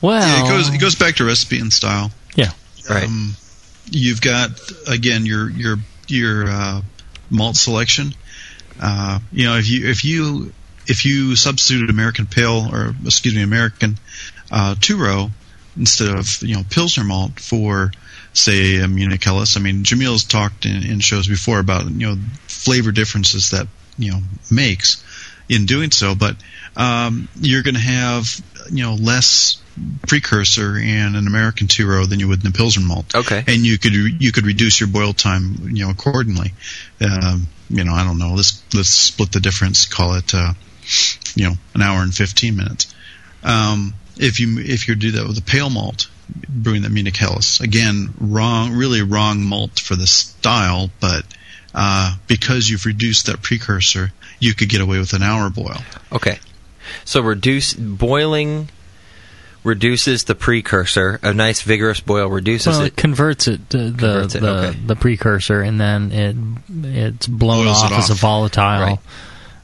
[0.00, 2.10] well, Yeah, it goes it goes back to recipe and style.
[2.34, 2.50] Yeah.
[2.88, 3.04] Right.
[3.04, 3.34] Um,
[3.90, 4.50] you've got
[4.88, 5.76] again your your
[6.08, 6.82] your uh,
[7.30, 8.14] malt selection.
[8.80, 10.52] Uh, you know, if you if you
[10.86, 13.98] if you substitute American Pale or excuse me American
[14.50, 15.30] uh, two row
[15.76, 17.92] instead of you know Pilsner malt for
[18.32, 19.56] say a Munich Helles.
[19.56, 24.12] I mean, Jamil's talked in, in shows before about you know flavor differences that you
[24.12, 24.18] know
[24.50, 25.02] makes
[25.48, 26.36] in doing so, but
[26.76, 29.60] um, you're going to have you know less
[30.06, 33.14] precursor in an American two row than you would in a Pilsner malt.
[33.14, 33.42] Okay.
[33.46, 36.52] and you could you could reduce your boil time you know accordingly.
[37.00, 38.34] Um, you know, I don't know.
[38.34, 39.86] Let's let's split the difference.
[39.86, 40.52] Call it uh,
[41.34, 42.94] you know an hour and fifteen minutes.
[43.42, 46.08] Um, if you if you do that with a pale malt,
[46.48, 51.24] brewing that Munich Helles, again, wrong, really wrong malt for the style, but
[51.74, 55.78] uh, because you've reduced that precursor, you could get away with an hour boil.
[56.12, 56.38] Okay.
[57.04, 58.68] So reduce boiling
[59.64, 61.18] reduces the precursor.
[61.22, 62.86] A nice vigorous boil reduces well, it.
[62.88, 64.78] it converts it to the Converts it, the, okay.
[64.78, 66.36] the precursor, and then it
[66.86, 68.98] it's blown Boils off, it as a volatile Right.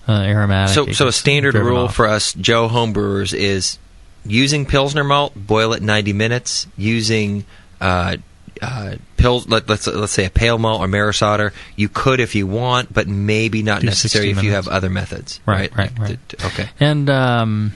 [0.08, 0.74] uh, aromatic.
[0.74, 1.94] So, It so a standard rule off.
[1.94, 3.78] for us Joe homebrewers is
[4.24, 6.66] using Pilsner malt, boil it 90 minutes.
[6.76, 7.44] Using
[7.80, 8.16] uh,
[8.62, 12.34] uh, pils, let, let's let's say a pale malt or Maris Otter, you could if
[12.34, 15.40] you want, but maybe not Do necessary 60 if you have other methods.
[15.46, 16.44] Right, right, Like right.
[16.46, 16.68] okay.
[16.78, 17.72] and um,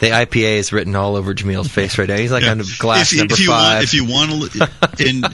[0.00, 2.16] The IPA is written all over Jamil's face right now.
[2.16, 2.50] He's like Yeah.
[2.52, 3.74] on glass if, number if you five.
[3.74, 5.24] Want, if you want to, in,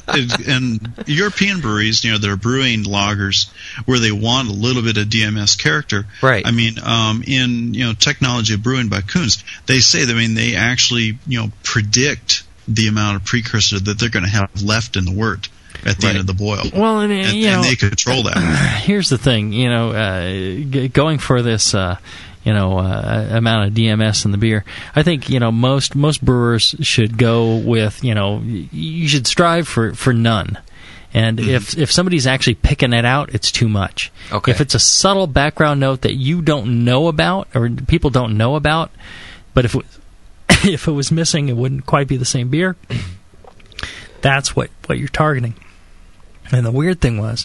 [0.48, 3.48] in, in European breweries, you know, they're brewing lagers
[3.86, 6.06] where they want a little bit of DMS character.
[6.22, 6.46] Right.
[6.46, 10.34] I mean, um, in you know, technology of brewing by Kunze, they say I mean
[10.34, 14.96] they actually you know predict the amount of precursor that they're going to have left
[14.96, 15.48] in the wort
[15.84, 16.16] at the Right.
[16.16, 16.62] end of the boil.
[16.74, 18.36] well, and, and, you know, and they control that.
[18.84, 21.98] here's the thing, you know, uh, g- going for this, uh,
[22.46, 24.64] you know, uh, amount of DMS in the beer.
[24.94, 29.66] I think you know most most brewers should go with you know you should strive
[29.66, 30.56] for for none.
[31.12, 34.12] And if if somebody's actually picking it out, it's too much.
[34.30, 34.52] Okay.
[34.52, 38.54] If it's a subtle background note that you don't know about or people don't know
[38.54, 38.92] about,
[39.52, 39.84] but if it,
[40.64, 42.76] if it was missing, it wouldn't quite be the same beer.
[44.20, 45.54] That's what what you're targeting.
[46.52, 47.44] And the weird thing was,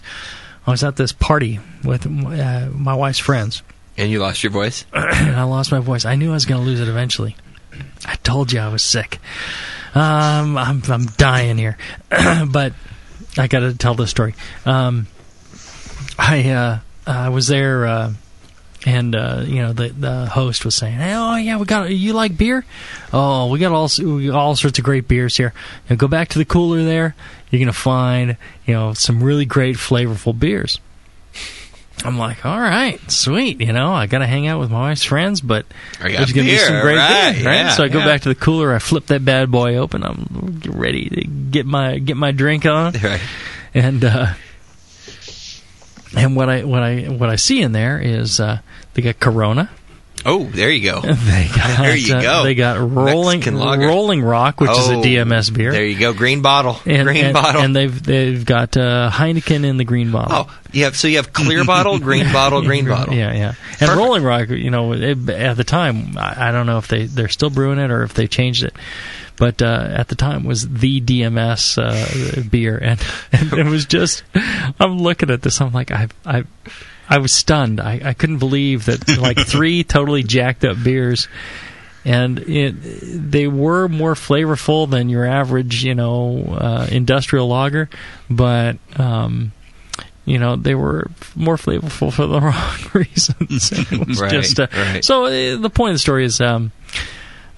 [0.68, 3.64] I was at this party with uh, my wife's friends,
[4.02, 4.84] And you lost your voice.
[4.94, 6.06] and I lost my voice.
[6.06, 7.36] I knew I was going to lose it eventually.
[8.04, 9.20] I told you I was sick.
[9.94, 11.78] Um, I'm I'm dying here,
[12.10, 12.74] but
[13.38, 14.34] I got to tell this story.
[14.66, 15.06] Um,
[16.18, 18.14] I uh, I was there, uh,
[18.88, 22.36] and uh, you know the the host was saying, "Oh yeah, we got you like
[22.36, 22.66] beer?
[23.14, 23.90] Oh, we got all
[24.36, 25.54] all sorts of great beers here.
[25.88, 27.16] You know, go back to the cooler there.
[27.52, 28.36] You're gonna find
[28.66, 30.80] you know some really great flavorful beers."
[32.04, 33.62] I'm like, all right, sweet.
[33.62, 35.66] You know, I got to hang out with my wife's friends, but
[36.00, 37.56] there's going to be some great right, beer, right?
[37.56, 38.06] yeah, so I go yeah.
[38.06, 38.74] back to the cooler.
[38.74, 40.04] I flip that bad boy open.
[40.04, 43.22] I'm ready to get my get my drink on, Right.
[43.74, 44.34] and uh,
[46.18, 48.60] and what I what I what I see in there is uh,
[48.94, 49.70] they got Corona.
[50.26, 51.02] Oh, there you go.
[51.02, 52.44] They got There you uh, go.
[52.44, 53.42] They got Rolling.
[53.42, 55.72] Rolling Rock, which is a Oh, DMS beer.
[55.72, 56.14] There you go.
[56.14, 56.78] Green bottle.
[56.86, 57.62] and, green and, bottle.
[57.62, 60.48] and they've they've got uh, Heineken in the green bottle.
[60.50, 63.14] oh, you have so you have clear bottle, green bottle, green bottle.
[63.14, 63.48] Yeah, yeah.
[63.48, 63.98] And Perfect.
[63.98, 67.28] Rolling Rock, you know, it, at the time, I, I don't know if they they're
[67.30, 68.76] still brewing it or if they changed it,
[69.38, 74.24] but uh, at the time was the DMS uh, beer, and, and it was just.
[74.80, 75.60] I'm looking at this.
[75.62, 76.44] I'm like, I I.
[77.12, 77.82] I was stunned.
[77.82, 81.28] I, I couldn't believe that like three totally jacked up beers,
[82.06, 87.90] and it they were more flavorful than your average, you know, uh, industrial lager,
[88.30, 89.52] but um,
[90.24, 94.22] you know they were more flavorful for the wrong reasons.
[94.22, 95.04] Right, just uh, right.
[95.04, 95.26] so.
[95.26, 96.40] Uh, the point of the story is.
[96.40, 96.72] Um,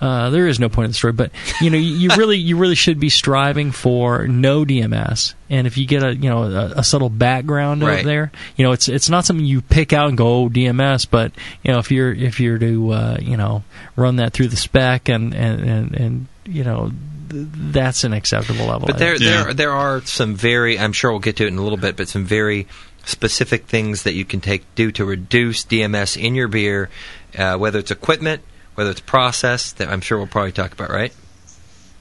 [0.03, 2.57] uh, there is no point in the story, but you know, you, you really, you
[2.57, 5.33] really should be striving for no DMS.
[5.49, 7.99] And if you get a, you know, a, a subtle background Right.
[7.99, 11.07] out there, you know, it's it's not something you pick out and go oh, DMS.
[11.09, 11.31] But
[11.63, 13.63] you know, if you're if you're to, uh, you know,
[13.95, 16.91] run that through the spec and and and, and you know,
[17.29, 18.87] that's an acceptable level.
[18.87, 19.15] But I there.
[19.15, 19.43] Yeah.
[19.43, 20.77] there, there are some very.
[20.77, 22.67] I'm sure we'll get to it in a little bit, but some very
[23.05, 26.89] specific things that you can take do to reduce DMS in your beer,
[27.37, 28.41] uh, whether it's equipment,
[28.75, 29.71] whether it's process.
[29.73, 31.13] That I'm sure we'll probably talk about, right?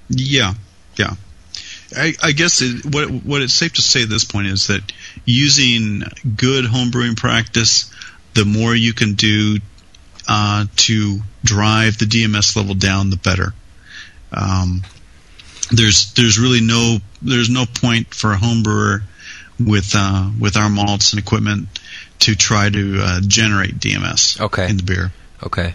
[0.08, 0.54] Yeah,
[0.96, 1.14] yeah.
[1.96, 4.80] I, I guess it, what what it's safe to say at this point is that
[5.24, 6.02] using
[6.36, 7.90] good homebrewing practice,
[8.34, 9.58] the more you can do
[10.28, 13.52] uh, to drive the DMS level down, the better.
[14.32, 14.82] Um,
[15.70, 19.02] there's there's really no there's no point for a homebrewer
[19.60, 21.68] with uh, with our malts and equipment
[22.20, 24.68] to try to uh, generate DMS Okay.
[24.70, 25.12] in the beer.
[25.42, 25.74] Okay.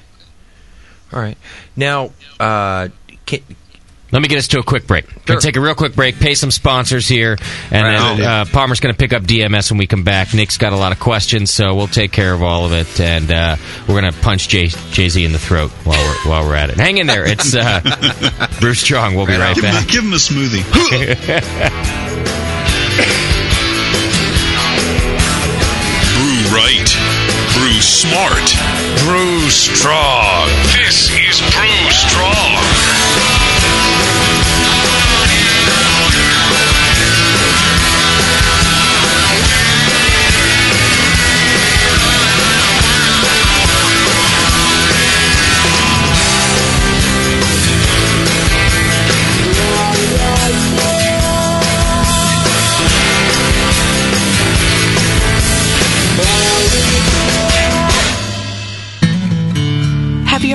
[1.13, 1.37] All right.
[1.75, 2.89] Now, uh,
[3.25, 3.39] can,
[4.11, 5.05] Let me get us to a quick break.
[5.25, 7.37] Gonna take a real quick break, pay some sponsors here,
[7.71, 8.17] and Right.
[8.17, 10.33] then uh, Palmer's going to pick up DMS when we come back.
[10.33, 13.29] Nick's got a lot of questions, so we'll take care of all of it, and
[13.31, 13.55] uh,
[13.87, 16.77] we're going to punch Jay Z in the throat while we're while we're at it.
[16.77, 17.25] Hang in there.
[17.27, 17.81] It's uh,
[18.61, 19.15] Brew Strong.
[19.15, 19.87] We'll be right Give him, back.
[19.89, 20.63] give him a smoothie.
[26.17, 26.89] Brew right.
[27.53, 28.47] Brew smart.
[29.05, 30.47] Brew strong.
[30.75, 32.76] This is Brew Strong.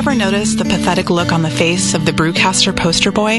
[0.02, 3.38] Ever noticed the pathetic look on the face of the Brewcaster poster boy?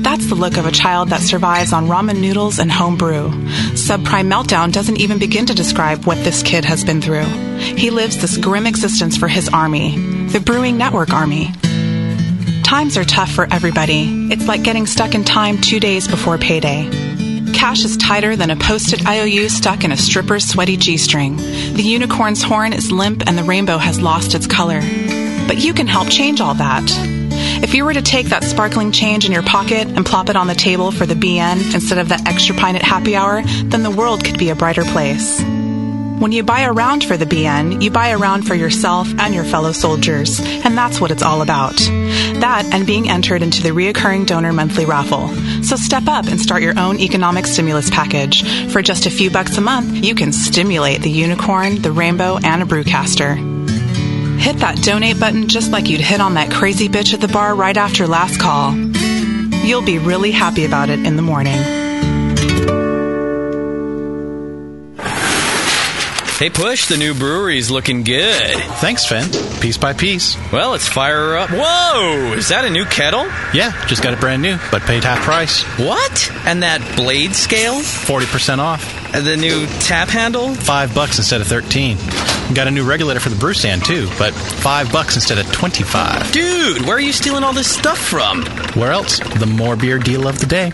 [0.00, 3.28] That's the look of a child that survives on ramen noodles and home brew.
[3.74, 7.26] Subprime Meltdown doesn't even begin to describe what this kid has been through.
[7.58, 11.52] He lives this grim existence for his army, the Brewing Network Army.
[12.62, 14.32] Times are tough for everybody.
[14.32, 16.88] It's like getting stuck in time two days before payday.
[17.52, 21.36] Cash is tighter than a posted IOU stuck in a stripper's sweaty G string.
[21.36, 24.80] The unicorn's horn is limp and the rainbow has lost its color.
[25.50, 26.84] But you can help change all that.
[27.60, 30.46] If you were to take that sparkling change in your pocket and plop it on
[30.46, 33.90] the table for the BN instead of that extra pint at happy hour, then the
[33.90, 35.40] world could be a brighter place.
[35.40, 39.34] When you buy a round for the BN, you buy a round for yourself and
[39.34, 41.74] your fellow soldiers, and that's what it's all about.
[41.78, 45.26] That and being entered into the reoccurring donor monthly raffle.
[45.64, 48.70] So step up and start your own economic stimulus package.
[48.70, 52.62] For just a few bucks a month, you can stimulate the unicorn, the rainbow, and
[52.62, 53.49] a brewcaster.
[54.40, 57.54] Hit that donate button just like you'd hit on that crazy bitch at the bar
[57.54, 58.74] right after last call.
[59.64, 61.79] You'll be really happy about it in the morning.
[66.40, 68.56] Hey, Push, the new brewery's looking good.
[68.80, 69.28] Thanks, Finn.
[69.60, 70.38] Piece by piece.
[70.50, 71.50] Well, let's fire her up.
[71.50, 72.32] Whoa!
[72.32, 73.26] Is that a new kettle?
[73.52, 75.62] Yeah, just got it brand new, but paid half price.
[75.78, 76.32] What?
[76.46, 77.74] And that blade scale?
[77.74, 79.14] 40% off.
[79.14, 80.54] And the new tap handle?
[80.54, 81.98] Five bucks instead of 13.
[82.54, 86.32] Got a new regulator for the brew stand, too, but five bucks instead of 25.
[86.32, 88.46] Dude, where are you stealing all this stuff from?
[88.80, 89.18] Where else?
[89.18, 90.72] The more beer deal of the day.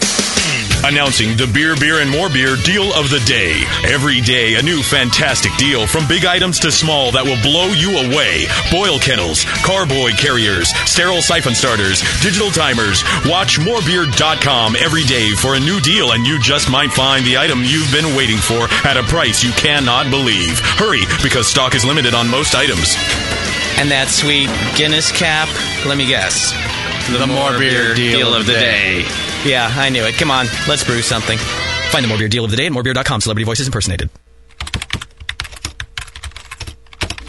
[0.87, 3.59] Announcing the Beer, Beer, and More Beer deal of the day.
[3.83, 8.07] Every day, a new fantastic deal from big items to small that will blow you
[8.07, 8.47] away.
[8.71, 13.03] Boil kettles, carboy carriers, sterile siphon starters, digital timers.
[13.27, 17.67] Watch morebeer.com every day for a new deal, and you just might find the item
[17.67, 20.61] you've been waiting for at a price you cannot believe.
[20.79, 22.95] Hurry, because stock is limited on most items.
[23.75, 24.47] And that sweet
[24.79, 25.51] Guinness cap?
[25.85, 26.55] Let me guess.
[27.11, 29.26] The more beer deal of the day.
[29.47, 30.15] Yeah, I knew it.
[30.17, 31.39] Come on, let's brew something.
[31.39, 33.21] Find the More Beer deal of the day at morebeer.com.
[33.21, 34.11] Celebrity voices impersonated.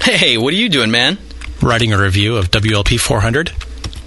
[0.01, 1.17] Hey, what are you doing, man?
[1.61, 3.49] Writing a review of WLP 400.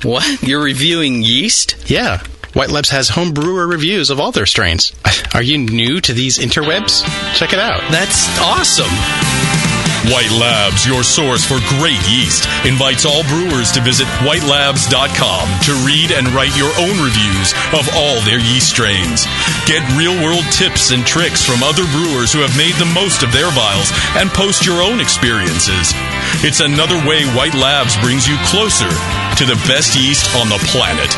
[0.02, 0.42] What?
[0.42, 1.76] You're reviewing yeast?
[1.90, 2.22] Yeah.
[2.54, 4.92] White Labs has home brewer reviews of all their strains.
[5.34, 7.04] Are you new to these interwebs?
[7.36, 7.80] Check it out.
[7.92, 9.69] That's awesome.
[10.08, 16.10] White Labs, your source for great yeast, invites all brewers to visit whitelabs.com to read
[16.10, 19.28] and write your own reviews of all their yeast strains.
[19.68, 23.32] Get real world tips and tricks from other brewers who have made the most of
[23.32, 25.92] their vials and post your own experiences.
[26.40, 31.12] It's another way White Labs brings you closer to the best yeast on the planet.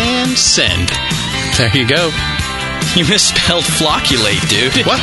[0.00, 0.88] And send.
[1.60, 2.08] There you go.
[2.96, 4.86] You misspelled flocculate, dude.
[4.86, 5.00] What?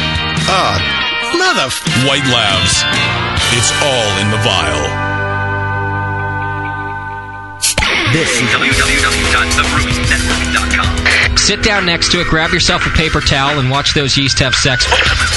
[0.49, 1.08] Ah.
[1.37, 1.67] Mother.
[1.67, 2.83] F- White Labs.
[3.55, 4.83] It's all in the vial.
[8.13, 11.37] This is www.thebrewingnetwork.com.
[11.37, 14.55] Sit down next to it, grab yourself a paper towel, and watch those yeast have
[14.55, 14.85] sex.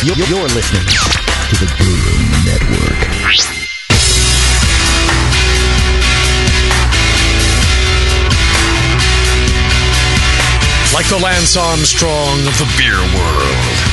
[0.04, 2.98] You're, you're listening to the Brewing Network.
[10.94, 13.91] Like the Lance Armstrong of the beer world.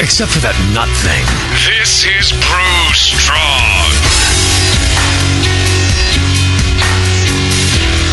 [0.00, 1.24] Except for that nut thing.
[1.68, 3.92] This is Brew Strong.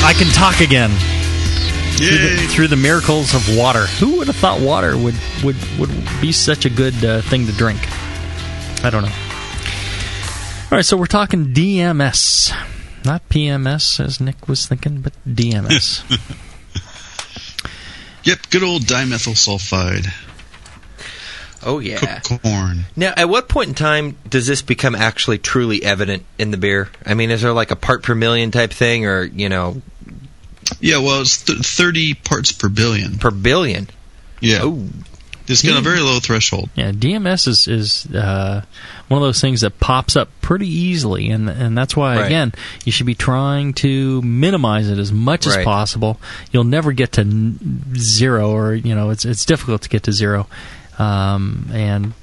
[0.05, 0.91] I can talk again.
[1.95, 3.85] Through the, through the miracles of water.
[3.85, 7.51] Who would have thought water would would, would be such a good uh, thing to
[7.53, 7.79] drink?
[8.83, 9.13] I don't know.
[10.71, 12.51] All right, so we're talking DMS,
[13.05, 16.03] not PMS as Nick was thinking, but DMS.
[18.25, 20.07] Yep, good old dimethyl sulfide.
[21.65, 22.19] Oh yeah.
[22.19, 22.85] Cooked corn.
[22.95, 26.89] Now, at what point in time does this become actually truly evident in the beer?
[27.05, 29.81] I mean, is there like a part per million type thing, or you know,
[30.79, 33.17] Yeah, well, it's th- 30 parts per billion.
[33.17, 33.87] per billion?
[34.39, 34.59] Yeah.
[34.63, 34.87] Oh,
[35.47, 36.69] It's got a very low threshold.
[36.75, 38.63] Yeah, DMS is is uh,
[39.09, 42.25] one of those things that pops up pretty easily, and and that's why Right.
[42.27, 42.53] again
[42.85, 46.17] you should be trying to minimize it as much as possible.
[46.51, 50.13] You'll never get to n- zero, or you know it's it's difficult to get to
[50.13, 50.47] zero,
[50.99, 52.13] um, and.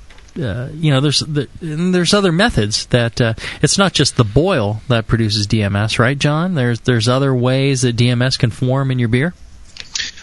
[0.40, 4.22] Uh, you know, there's the, and there's other methods that uh, it's not just the
[4.24, 6.54] boil that produces DMS, right, John?
[6.54, 9.34] There's there's other ways that DMS can form in your beer.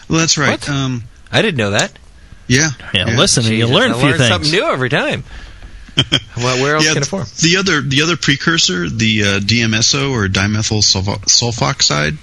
[0.08, 0.52] Well, that's right.
[0.66, 0.68] What?
[0.70, 1.92] Um, I didn't know that.
[2.48, 2.70] yeah.
[2.94, 3.18] Yeah, yeah.
[3.18, 4.28] listen, you learn a I few learn things.
[4.30, 5.24] something new every time.
[6.38, 7.26] well, where else Yeah, can it form?
[7.42, 12.16] The other the other precursor, the uh, DMSO or dimethyl sulfoxide,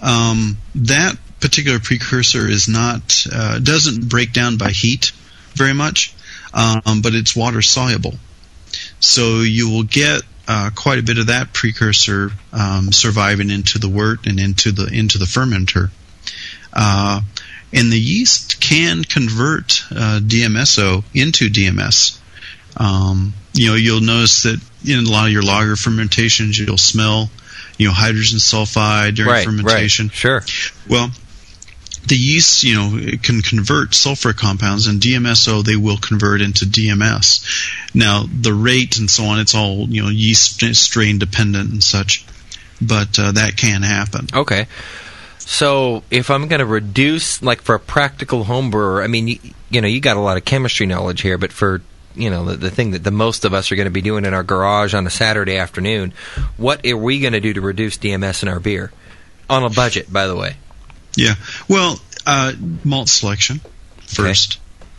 [0.00, 5.12] um, that particular precursor is not uh, doesn't break down by heat
[5.54, 6.14] very much,
[6.54, 8.14] um, but it's water soluble.
[9.00, 13.88] So you will get uh, quite a bit of that precursor um, surviving into the
[13.88, 15.90] wort and into the into the fermenter.
[16.72, 17.20] Uh,
[17.72, 22.18] and the yeast can convert uh, DMSO into DMS.
[22.76, 27.28] Um, you know, you'll notice that in a lot of your lager fermentations, you'll smell,
[27.76, 30.06] you know, hydrogen sulfide during Right, fermentation.
[30.06, 30.42] right, sure.
[30.88, 31.10] Well,
[32.08, 37.94] the yeast, you know, can convert sulfur compounds, and DMSO they will convert into DMS.
[37.94, 42.24] Now, the rate and so on, it's all you know, yeast strain dependent and such,
[42.80, 44.26] but uh, that can happen.
[44.32, 44.66] Okay.
[45.38, 49.38] So if I'm going to reduce, like for a practical home brewer, I mean, you,
[49.70, 51.80] you know, you got a lot of chemistry knowledge here, but for
[52.14, 54.24] you know the, the thing that the most of us are going to be doing
[54.24, 56.12] in our garage on a Saturday afternoon,
[56.56, 58.92] what are we going to do to reduce DMS in our beer
[59.48, 60.12] on a budget?
[60.12, 60.56] By the way,
[61.16, 61.34] Yeah.
[61.68, 62.52] Well, uh,
[62.84, 63.60] malt selection
[64.06, 64.58] first.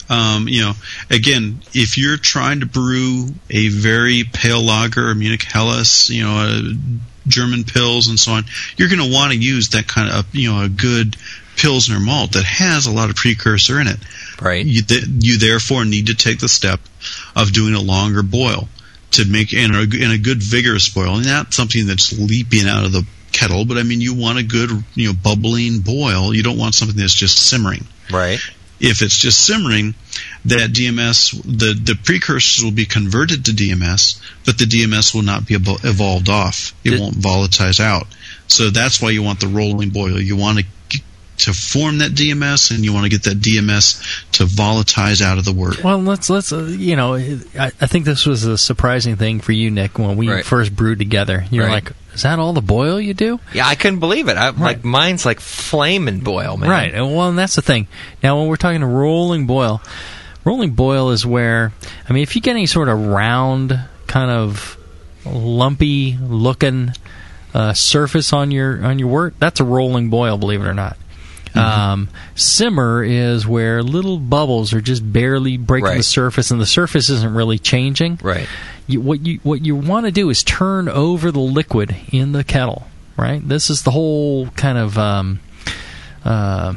[0.10, 0.74] Um, you know,
[1.12, 6.32] again, if you're trying to brew a very pale lager, a Munich Helles, you know,
[6.32, 6.74] a
[7.28, 8.46] German pils and so on,
[8.76, 11.16] you're going to want to use that kind of, you know, a good
[11.56, 13.98] pilsner malt that has a lot of precursor in it.
[14.42, 14.66] right?
[14.66, 16.80] You, th- you therefore need to take the step
[17.36, 18.68] of doing a longer boil
[19.12, 22.86] to make in a, in a good vigorous boil, and not something that's leaping out
[22.86, 23.66] of the kettle.
[23.66, 26.34] But I mean, you want a good you know bubbling boil.
[26.34, 27.86] You don't want something that's just simmering.
[28.12, 28.40] Right.
[28.82, 29.94] If it's just simmering,
[30.46, 35.46] that DMS the the precursors will be converted to DMS, but the DMS will not
[35.46, 36.74] be evo- evolved off.
[36.86, 38.08] It won't volatilize out.
[38.48, 40.20] So that's why you want the rolling boil.
[40.20, 40.66] You want to
[41.40, 44.02] to form that DMS, and you want to get that DMS
[44.34, 45.82] to volatilize out of the wort.
[45.84, 49.52] Well, let's let's uh, you know, I, I think this was a surprising thing for
[49.54, 50.46] you, Nick, when we Right.
[50.46, 51.46] first brewed together.
[51.50, 51.86] You're Right.
[51.86, 53.40] like, is that all the boil you do?
[53.54, 54.38] Yeah, I couldn't believe it.
[54.38, 56.70] I, Like mine's like flaming boil, man.
[56.70, 56.94] Right.
[56.94, 57.88] and Well, and that's the thing.
[58.24, 59.82] Now, when we're talking a rolling boil,
[60.44, 61.72] rolling boil is where
[62.08, 64.78] I mean, if you get any sort of round, kind of
[65.26, 66.92] lumpy looking
[67.54, 70.38] uh, surface on your on your wort, that's a rolling boil.
[70.38, 70.98] Believe it or not.
[71.56, 77.10] Um, simmer is where little bubbles are just barely breaking the surface, and the surface
[77.10, 78.20] isn't really changing.
[78.22, 78.48] Right.
[78.88, 82.44] You, what you what you want to do is turn over the liquid in the
[82.44, 82.88] kettle.
[83.18, 83.46] Right.
[83.46, 85.40] This is the whole kind of um,
[86.24, 86.76] uh,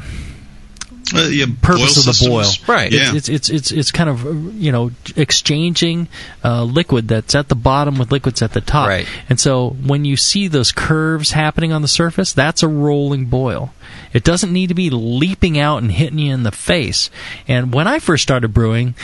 [1.15, 2.45] Uh, yeah, purpose of the boil.
[2.67, 2.91] Right.
[2.91, 3.13] Yeah.
[3.15, 4.23] It's, it's it's it's kind of
[4.55, 6.07] you know exchanging
[6.43, 8.87] uh, liquid that's at the bottom with liquids at the top.
[8.87, 9.07] Right.
[9.29, 13.73] And so when you see those curves happening on the surface, that's a rolling boil.
[14.13, 17.09] It doesn't need to be leaping out and hitting you in the face.
[17.47, 18.95] And when I first started brewing,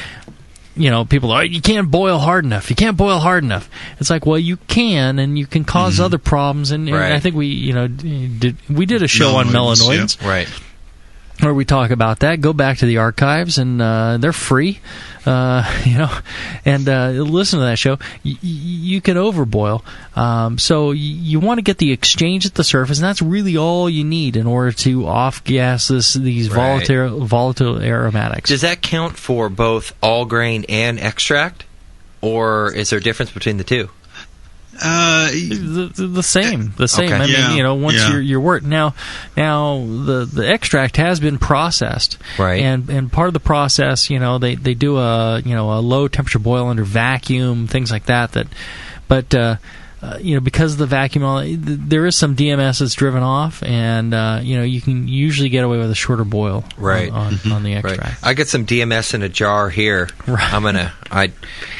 [0.75, 2.69] you know, people are, you can't boil hard enough.
[2.69, 3.69] You can't boil hard enough.
[3.99, 6.03] It's like, well, you can, and you can cause Mm-hmm.
[6.05, 6.71] other problems.
[6.71, 7.11] And, and Right.
[7.11, 10.47] I think we, you know, did we did a show on Melanoidins, melanoidins Right.
[11.41, 12.41] Where we talk about that.
[12.41, 14.79] Go back to the archives, and uh, they're free,
[15.25, 16.11] uh, you know,
[16.65, 17.97] and uh, listen to that show.
[18.25, 19.83] Y- you can overboil,
[20.17, 23.55] um, so y- you want to get the exchange at the surface, and that's really
[23.57, 26.55] all you need in order to off gas this these Right.
[26.87, 28.49] volatile volatile aromatics.
[28.49, 31.65] Does that count for both all grain and extract,
[32.21, 33.89] or is there a difference between the two?
[34.81, 37.11] Uh, the, the, same, the same.
[37.11, 37.15] Okay.
[37.15, 38.11] I mean, you know, once yeah.
[38.11, 38.95] your your wort now,
[39.35, 42.61] now the the extract has been processed, Right.
[42.61, 45.79] And and part of the process, you know, they they do a you know a
[45.79, 48.33] low temperature boil under vacuum, things like that.
[48.33, 48.47] That,
[49.07, 49.33] but.
[49.35, 49.55] Uh,
[50.01, 53.61] uh, you know, because of the vacuum, all- there is some DMS that's driven off,
[53.63, 57.11] and uh, you know you can usually get away with a shorter boil Right.
[57.11, 57.85] on, on, the Right.
[57.85, 58.25] extract.
[58.25, 60.09] I get some DMS in a jar here.
[60.27, 60.53] Right.
[60.53, 60.93] I'm gonna.
[61.11, 61.31] I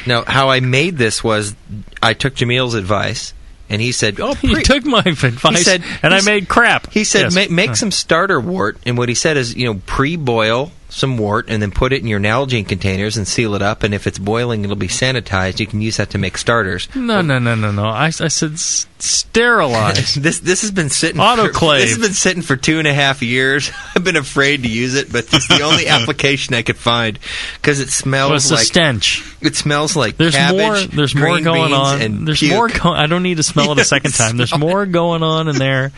[0.06, 0.22] no.
[0.26, 1.54] How I made this was
[2.02, 3.32] I took Jamil's advice,
[3.70, 6.48] and he said, "Oh, You pre- took my advice, He said- and he I made
[6.48, 6.92] crap.
[6.92, 7.34] He said, Yes.
[7.34, 11.46] make, make some starter wort, and what he said is, you know, pre-boil some wort,
[11.48, 13.82] and then put it in your Nalgene containers and seal it up.
[13.82, 15.60] And if it's boiling, it'll be sanitized.
[15.60, 16.88] You can use that to make starters.
[16.94, 17.84] No, no, no, no, no.
[17.84, 20.14] I, I said s- sterilize.
[20.16, 21.52] this this has been sitting Autoclave.
[21.52, 23.70] For, this has been sitting for two and a half years.
[23.96, 27.18] I've been afraid to use it, but it's the only application I could find
[27.54, 29.24] because it smells Well, like stench.
[29.40, 30.76] it smells like There's cabbage, more.
[30.80, 32.24] There's more going on.
[32.24, 32.52] There's puke.
[32.52, 32.68] more.
[32.68, 34.36] Go- I don't need to smell it a second time.
[34.36, 35.92] There's more going on in there.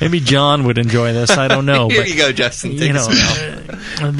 [0.00, 1.30] Maybe John would enjoy this.
[1.30, 1.88] I don't know.
[1.88, 2.72] Here but, you go, Justin.
[2.72, 3.06] Take you know,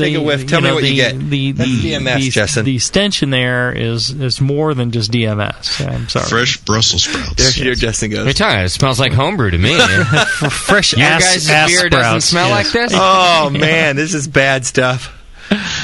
[0.03, 0.11] a smell.
[0.11, 0.46] the- Take a whiff.
[0.48, 1.18] Tell me know, what the, you get.
[1.18, 2.64] The, That's the, DMS, the, Justin.
[2.64, 5.86] The stench in there is is more than just DMS.
[5.86, 6.26] I'm sorry.
[6.26, 7.34] fresh Brussels sprouts.
[7.36, 8.34] There, here Justin What are you goes.
[8.38, 8.64] talking about?
[8.66, 9.76] It smells like homebrew to me.
[10.50, 12.24] Fresh Your ass, guys' ass beer doesn't sprouts.
[12.26, 12.64] smell Yes.
[12.66, 12.92] like this?
[12.94, 15.12] Oh man, this is bad stuff.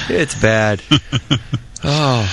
[0.09, 0.83] It's bad.
[1.85, 2.29] Oh,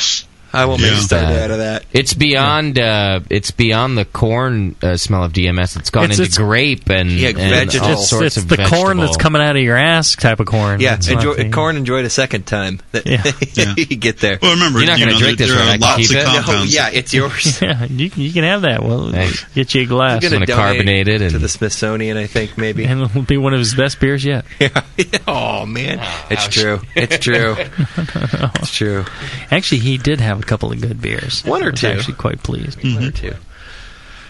[0.56, 0.98] I won't make Yeah.
[0.98, 1.44] a study Bad.
[1.44, 1.86] out of that.
[1.94, 2.80] It's beyond.
[2.80, 5.78] Uh, it's beyond the corn uh, smell of DMS.
[5.78, 7.88] It's gone It's- into it's- grape and, Yeah, and vegetable.
[7.88, 10.48] all It's, sorts it's of the corn that's coming out of your ass type of
[10.48, 10.80] corn.
[10.80, 12.80] Yeah, It's enjoy, the- corn enjoyed a second time.
[13.06, 13.24] Yeah.
[13.54, 13.74] Yeah.
[13.78, 14.40] you get there.
[14.42, 16.48] Well, remember, You're not you gonna drink there, this there one, are lots of it.
[16.48, 17.62] No, yeah, it's yours.
[17.66, 18.84] Yeah, you, you can have that.
[18.84, 19.44] Well, Thanks.
[19.54, 20.24] get you a glass.
[20.24, 22.84] I'm gonna Gonna carbonate it to the Smithsonian, I think maybe.
[22.86, 24.46] and it'll be one of his best beers yet.
[24.60, 24.82] Yeah.
[25.28, 26.00] oh man,
[26.30, 26.82] it's true.
[26.96, 27.56] It's true.
[27.58, 29.06] It's true.
[29.52, 31.44] Actually, he did have a couple of good beers.
[31.44, 31.88] One or I was two.
[31.88, 32.84] Actually, quite pleased.
[32.84, 33.34] One or two.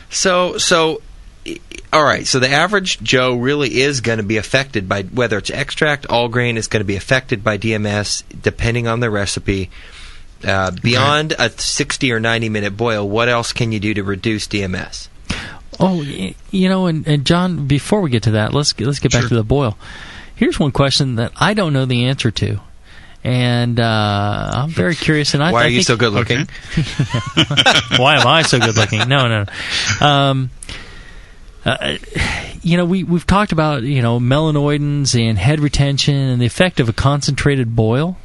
[0.09, 1.01] So so.
[1.93, 5.51] All right, so the average Joe really is going to be affected by whether it's
[5.51, 9.69] extract, all grain is going to be affected by DMS depending on the recipe.
[10.43, 14.47] Uh, beyond a 60 or 90 minute boil, what else can you do to reduce
[14.47, 15.07] DMS?
[15.79, 19.21] Oh, you know, and, and John, before we get to that, let's let's get back
[19.21, 19.29] Sure.
[19.29, 19.77] to the boil.
[20.35, 22.59] Here's one question that I don't know the answer to,
[23.25, 25.33] and uh, I'm very curious.
[25.33, 26.47] And I, Why I are you so good looking?
[27.97, 28.99] Why am I so good looking?
[29.09, 29.45] No, no.
[29.99, 30.07] no.
[30.07, 30.51] Um,
[31.65, 31.97] uh,
[32.61, 36.79] you know, we we've talked about you know melanoidins and head retention and the effect
[36.79, 38.17] of a concentrated boil.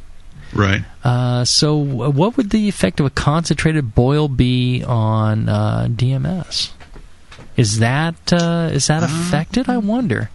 [0.52, 0.82] Right.
[1.02, 6.72] Uh, so, what would the effect of a concentrated boil be on uh, DMS?
[7.56, 9.66] Is that uh, is that affected?
[9.70, 10.28] I wonder.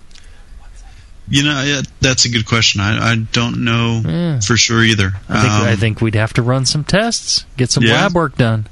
[1.27, 2.81] You know, yeah, that's a good question.
[2.81, 5.13] I, I don't know for sure either.
[5.27, 7.93] I think, Um, I think we'd have to run some tests, get some Yeah.
[7.93, 8.67] lab work done.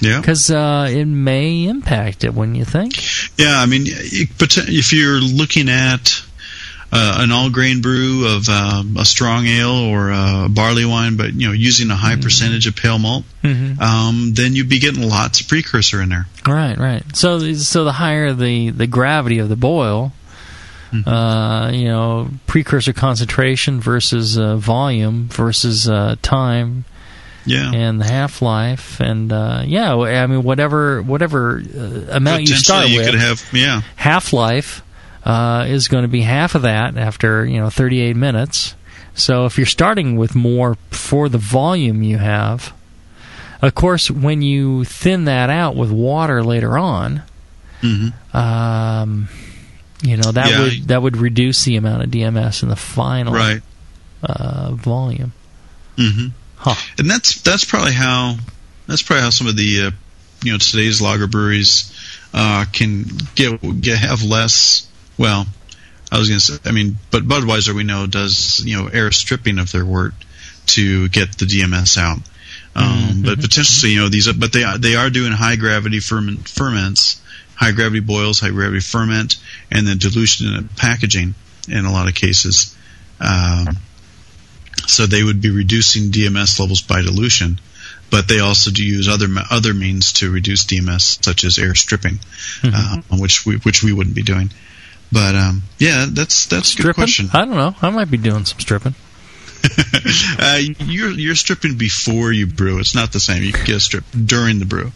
[0.00, 0.18] Yeah.
[0.20, 2.94] Because uh, it may impact it, wouldn't you think?
[3.38, 3.84] Yeah, I mean,
[4.38, 6.20] but if you're looking at
[6.90, 11.32] uh, an all grain brew of um, a strong ale or a barley wine, but
[11.34, 13.80] you know, using a high percentage of pale malt, Mhm.
[13.80, 16.26] um, then you'd be getting lots of precursor in there.
[16.46, 17.04] Right, right.
[17.16, 20.12] So, so the higher the, the gravity of the boil,
[21.06, 26.84] uh, you know, precursor concentration versus uh, volume versus uh, time,
[27.46, 27.72] Yeah.
[27.72, 32.88] and the half life, and uh, yeah, I mean, whatever whatever uh, amount you start
[32.88, 33.80] you with, could have yeah.
[33.96, 34.82] half life
[35.24, 38.74] uh, is going to be half of that after you know 38 minutes.
[39.14, 42.72] So if you're starting with more for the volume you have,
[43.60, 47.22] of course, when you thin that out with water later on,
[47.82, 48.36] Mm-hmm.
[48.36, 49.28] um,
[50.02, 50.60] you know that Yeah.
[50.62, 53.62] would that would reduce the amount of DMS in the final Right.
[54.22, 55.32] uh, volume.
[55.96, 56.74] hmm Huh.
[56.98, 58.36] And that's that's probably how
[58.86, 59.90] that's probably how some of the uh,
[60.44, 61.92] you know today's lager breweries
[62.34, 64.86] uh, can get, get have less.
[65.18, 65.46] Well,
[66.10, 69.10] I was going to say, I mean, but Budweiser we know does you know air
[69.12, 70.14] stripping of their wort
[70.66, 72.18] to get the DMS out.
[72.74, 76.48] Um, But potentially, you know, these, but they are, they are doing high gravity ferment,
[76.48, 77.20] ferments,
[77.62, 79.36] high gravity boils, high gravity ferment,
[79.70, 81.34] and then dilution and packaging
[81.68, 82.76] in a lot of cases.
[83.20, 83.76] Um,
[84.88, 87.60] so they would be reducing DMS levels by dilution,
[88.10, 92.18] but they also do use other other means to reduce DMS, such as air stripping,
[92.64, 94.50] uh, which we which we wouldn't be doing.
[95.12, 97.28] But um, yeah, that's that's a good question.
[97.32, 97.76] I don't know.
[97.80, 98.96] I might be doing some stripping.
[100.40, 102.80] uh, you're you're stripping before you brew.
[102.80, 103.44] It's not the same.
[103.44, 104.90] You can get a strip during the brew.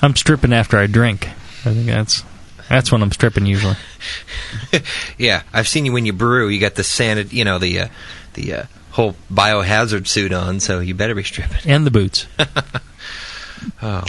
[0.00, 1.28] I'm stripping after I drink.
[1.64, 2.24] I think that's
[2.68, 3.76] that's when I'm stripping usually.
[5.18, 6.48] Yeah, I've seen you when you brew.
[6.48, 7.88] You got the sanit, you know, the uh,
[8.34, 11.70] the uh, whole biohazard suit on, so you better be stripping.
[11.70, 12.26] And the boots.
[13.80, 14.02] Oh,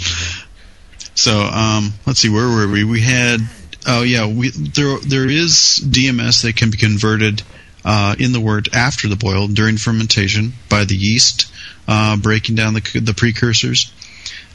[1.13, 2.83] So um, let's see, where were we?
[2.83, 3.39] We had
[3.85, 7.43] oh yeah, we there there is DMS that can be converted
[7.85, 11.51] uh, in the wort after the boil during fermentation by the yeast
[11.87, 13.93] uh, breaking down the the precursors.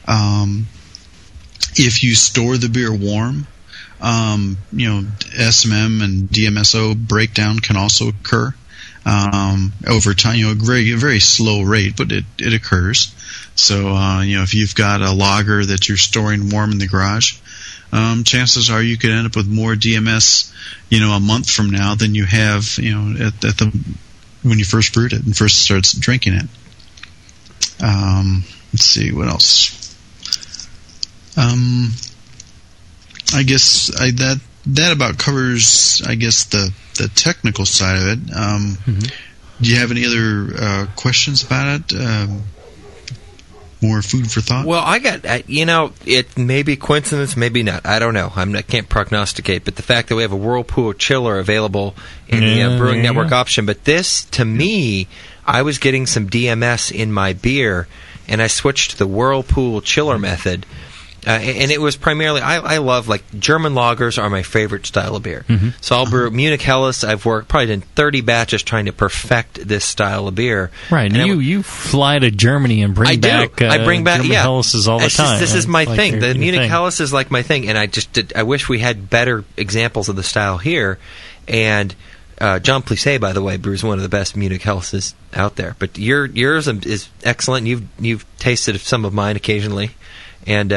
[0.09, 0.67] Um,
[1.77, 3.47] if you store the beer warm,
[4.01, 5.01] um, you know
[5.37, 8.55] SMM and DMSO breakdown can also occur
[9.05, 10.37] um, over time.
[10.37, 13.15] You know, a very a very slow rate, but it it occurs.
[13.55, 16.87] So uh, you know, if you've got a lager that you're storing warm in the
[16.87, 17.39] garage,
[17.93, 20.53] um, chances are you could end up with more DMS,
[20.91, 23.97] you know, a month from now than you have, you know, at, at the
[24.43, 26.47] when you first brewed it and first starts drinking it.
[27.83, 29.88] Um, let's see what else.
[31.39, 31.91] Um,
[33.35, 38.35] I guess I, that that about covers, I guess, the the technical side of it.
[38.37, 38.79] Um,
[39.61, 41.95] Do you have any other uh, questions about it?
[42.01, 42.43] Um,
[43.81, 44.67] more food for thought.
[44.67, 47.87] Well, I got I- you know it may be coincidence, maybe not.
[47.87, 48.33] I don't know.
[48.35, 51.95] I'm, I can't prognosticate, but the fact that we have a Whirlpool chiller available
[52.27, 55.07] in the uh, Brewing there Network option, but this to me,
[55.47, 57.87] I was getting some DMS in my beer,
[58.27, 60.67] and I switched to the Whirlpool chiller method.
[61.27, 65.17] Uh, and it was primarily I, I love like German lagers are my favorite style
[65.17, 65.45] of beer.
[65.49, 65.75] Mhm.
[65.81, 67.03] So I'll brew Munich Helles.
[67.05, 70.71] I've worked probably done 30 batches trying to perfect this style of beer.
[70.91, 73.57] Right, and I you you fly to Germany and bring I back.
[73.57, 73.67] do.
[73.67, 74.45] Uh, I bring back German yeah.
[74.45, 75.41] Helleses all the It's just- time.
[75.41, 76.19] this is my Like thing.
[76.21, 76.71] The Munich thing.
[76.71, 80.09] Helles is like my thing, and I just did, I wish we had better examples
[80.09, 80.99] of the style here.
[81.49, 81.95] And
[82.41, 85.75] uh, John Plisse, by the way, brews one of the best Munich Helleses out there.
[85.81, 87.67] But your yours is excellent.
[87.67, 89.91] You've you've tasted some of mine occasionally,
[90.47, 90.73] and.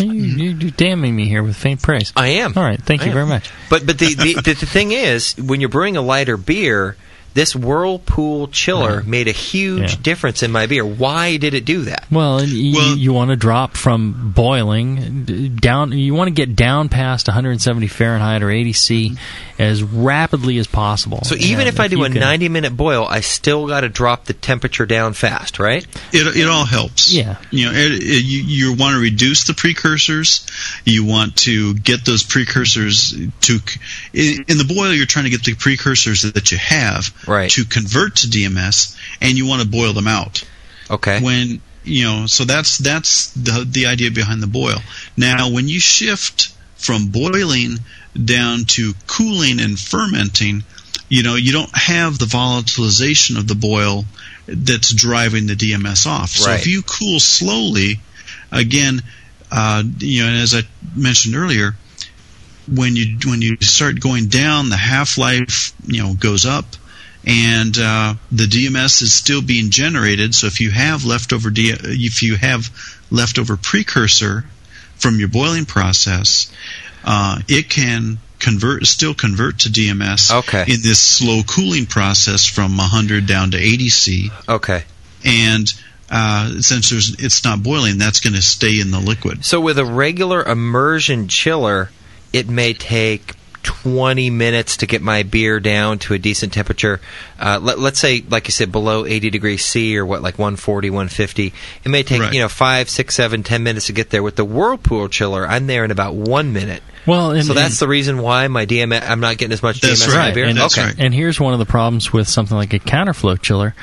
[0.00, 2.12] You, you're damning me here with faint praise.
[2.16, 2.52] I am.
[2.56, 3.14] All right, thank I you am.
[3.14, 3.50] very much.
[3.70, 6.96] But but the, the, the the thing is, when you're brewing a lighter beer,
[7.36, 9.98] this Whirlpool chiller made a huge Yeah.
[10.02, 10.84] difference in my beer.
[10.84, 12.06] Why did it do that?
[12.10, 15.24] Well, and you, you want to drop from boiling
[15.56, 15.92] down.
[15.92, 19.16] You want to get down past 170 Fahrenheit or 80 C
[19.58, 21.20] as rapidly as possible.
[21.24, 23.82] So even And if I do you a can- 90 minute boil, I still got
[23.82, 25.86] to drop the temperature down fast, right?
[26.12, 27.12] It, it all helps.
[27.12, 27.36] Yeah.
[27.50, 30.46] You know, it, it, you, you want to reduce the precursors.
[30.84, 33.58] You want to get those precursors to.
[34.14, 37.50] In, in the boil, you're trying to get the precursors that you have Right.
[37.50, 40.44] to convert to DMS, and you want to boil them out.
[40.90, 41.20] Okay.
[41.20, 44.78] When you know, so that's that's the the idea behind the boil.
[45.16, 47.78] Now, when you shift from boiling
[48.22, 50.64] down to cooling and fermenting,
[51.08, 54.04] you know, you don't have the volatilization of the boil
[54.46, 56.30] that's driving the DMS off.
[56.30, 56.60] So Right.
[56.60, 58.00] if you cool slowly,
[58.52, 59.02] again,
[59.50, 60.62] uh, you know, and as I
[60.94, 61.76] mentioned earlier,
[62.72, 66.76] when you when you start going down, the half life you know goes up,
[67.26, 70.34] and uh, the DMS is still being generated.
[70.34, 72.70] So if you have leftover D, if you have
[73.10, 74.44] leftover precursor
[74.96, 76.50] from your boiling process,
[77.04, 80.62] uh, it can convert still convert to DMS Okay.
[80.62, 84.30] in this slow cooling process from 100 down to 80 C.
[84.48, 84.84] Okay.
[85.24, 85.72] And
[86.10, 89.44] uh, since there's, it's not boiling, that's going to stay in the liquid.
[89.44, 91.90] So with a regular immersion chiller,
[92.32, 93.32] it may take
[93.66, 97.00] 20 minutes to get my beer down to a decent temperature.
[97.38, 100.88] Uh, let, let's say, like you said, below 80 degrees C or what, like 140,
[100.90, 101.52] 150.
[101.84, 102.32] It may take, Right.
[102.32, 104.22] you know, five, six, seven, ten minutes to get there.
[104.22, 106.82] With the Whirlpool chiller, I'm there in about one minute.
[107.06, 109.80] Well, and, so that's and- the reason why my DMS, I'm not getting as much
[109.80, 110.34] That's DMS in my right.
[110.34, 110.44] beer.
[110.46, 110.92] And, okay.
[110.98, 113.74] and here's one of the problems with something like a counterflow chiller: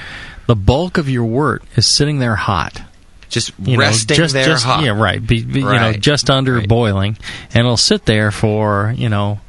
[0.47, 2.81] the bulk of your wort is sitting there hot.
[3.29, 4.84] Just You know, resting just, there just, hot.
[4.84, 5.25] Yeah, right.
[5.25, 5.99] Be, be- You know, Right.
[5.99, 7.17] just under boiling,
[7.53, 9.39] and it'll sit there for you know.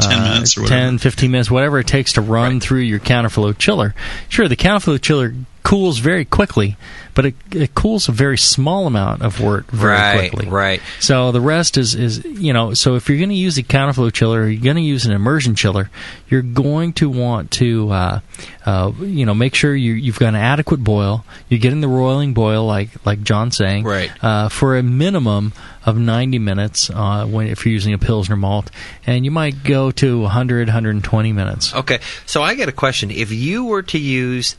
[0.00, 0.80] 10 uh, minutes or whatever.
[0.80, 3.94] 10, 15 minutes, whatever it takes to run through your counterflow chiller.
[4.28, 5.34] Sure, the counterflow chiller
[5.66, 6.76] cools very quickly,
[7.14, 10.48] but it, it cools a very small amount of wort very Right, quickly.
[10.48, 10.80] right.
[11.00, 14.12] So the rest is, is you know, so if you're going to use a counterflow
[14.12, 15.90] chiller or you're going to use an immersion chiller,
[16.28, 18.20] you're going to want to, uh,
[18.64, 21.24] uh, you know, make sure you, you've got an adequate boil.
[21.48, 24.12] You're getting the roiling boil, like like John's saying, Right.
[24.22, 25.52] Uh, for a minimum
[25.84, 28.70] of 90 minutes uh, when if you're using a pilsner malt,
[29.04, 31.74] and you might go to 100, 120 minutes.
[31.74, 33.10] Okay, so I got a question.
[33.10, 34.54] If you were to use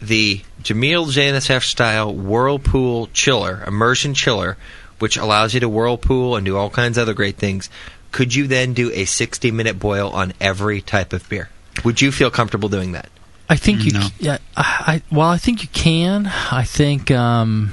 [0.00, 4.56] the Jamil JNSF style Whirlpool chiller, immersion chiller,
[4.98, 7.68] which allows you to whirlpool and do all kinds of other great things,
[8.12, 11.50] could you then do a 60 minute boil on every type of beer?
[11.84, 13.10] Would you feel comfortable doing that?
[13.48, 13.92] I think you.
[13.92, 14.06] No.
[14.18, 14.38] Yeah.
[14.56, 16.26] I, I well, I think you can.
[16.26, 17.10] I think.
[17.10, 17.72] Um,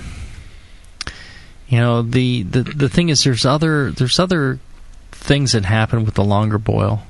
[1.74, 4.59] you know the, the the thing is there's other there's other
[5.11, 7.01] things that happen with the longer boil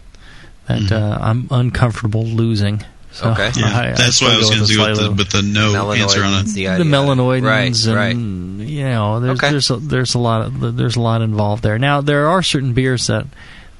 [0.68, 2.86] that uh, I'm uncomfortable losing.
[3.14, 3.51] So Okay.
[3.55, 5.30] Yeah, I- I that's still why I was going to the go with the, with
[5.30, 6.45] the no answer on it.
[6.47, 6.86] Melanoidins, the the idea.
[6.86, 9.51] melanoidins Right, and you know there's Okay.
[9.51, 11.78] there's a, there's a lot of there's a lot involved there.
[11.80, 13.28] Now there are certain beers that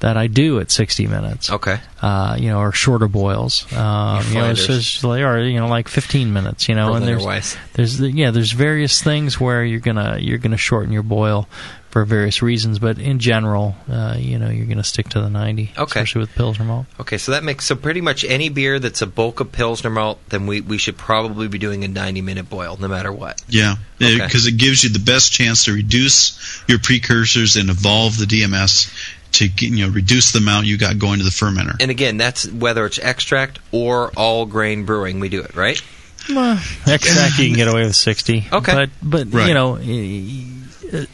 [0.00, 1.50] that I do at 60 minutes.
[1.50, 1.78] Okay.
[2.02, 3.64] Uh, you know, or shorter boils.
[3.72, 3.78] Um,
[4.28, 4.66] you know, it's Flanders.
[4.66, 6.68] just like, or you know, like 15 minutes.
[6.68, 7.56] You know, and there's Weiss.
[7.72, 11.48] there's yeah, there's various things where you're gonna you're gonna shorten your boil
[11.94, 15.70] for various reasons, but in general, uh, you know, you're gonna stick to the 90,
[15.78, 15.82] Okay.
[16.00, 16.86] especially with pilsner malt.
[16.98, 20.18] Okay, so that makes so pretty much any beer that's a bulk of Pilsner malt,
[20.30, 23.40] then we, we should probably be doing a 90 minute boil no matter what.
[23.48, 24.18] Yeah, Okay.
[24.18, 26.36] because it gives you the best chance to reduce
[26.66, 28.90] your precursors and evolve the DMS
[29.34, 31.76] to you know reduce the amount you got going to the fermenter.
[31.80, 35.80] And again, that's whether it's extract or all grain brewing, we do it, right?
[36.28, 38.48] Extract you can get away with 60.
[38.52, 38.72] Okay.
[38.74, 39.46] But but Right.
[39.46, 39.76] you know,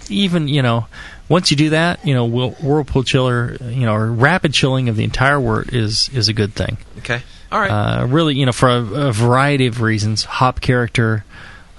[0.08, 0.86] even you know,
[1.28, 5.04] once you do that, you know, whirlpool chiller, you know, or rapid chilling of the
[5.04, 6.76] entire wort is is a good thing.
[6.98, 7.22] Okay.
[7.52, 7.70] All right.
[7.70, 11.24] Uh, really, you know, for a, a variety of reasons, hop character,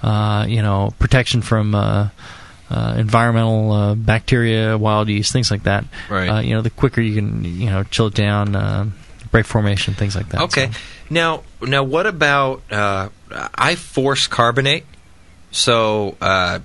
[0.02, 2.08] uh, you know, protection from uh,
[2.70, 5.84] uh, environmental uh, bacteria, wild yeast, things like that.
[6.10, 6.28] Right.
[6.28, 8.86] Uh, you know, the quicker you can, you know, chill it down, uh,
[9.30, 10.42] break formation, things like that.
[10.42, 10.66] Okay.
[10.72, 10.78] So-
[11.10, 12.62] Now, now, what about?
[12.70, 13.08] Uh,
[13.54, 14.84] I force carbonate,
[15.50, 16.58] so uh,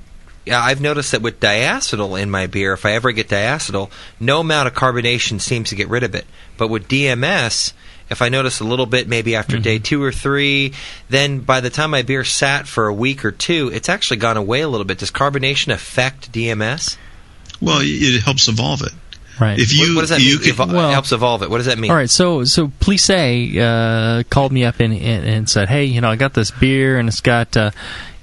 [0.52, 3.90] I've noticed that with diacetyl in my beer, if I ever get diacetyl,
[4.20, 6.26] no amount of carbonation seems to get rid of it.
[6.58, 7.74] But with DMS,
[8.10, 9.64] if I notice a little bit, maybe after Mm-hmm.
[9.64, 10.74] day two or three,
[11.10, 14.38] then by the time my beer sat for a week or two, it's actually gone
[14.38, 15.00] away a little bit.
[15.00, 16.98] Does carbonation affect DMS?
[17.62, 18.94] Well, it helps evolve it.
[19.40, 19.60] Right.
[19.60, 20.46] If you what, what does that you mean?
[20.46, 21.50] could- Evol- well- helps evolve it.
[21.52, 21.92] What does that mean?
[21.92, 26.02] All right, so so Plisse uh, called me up and, and and said, "Hey, you
[26.02, 27.70] know, I got this beer and it's got, uh,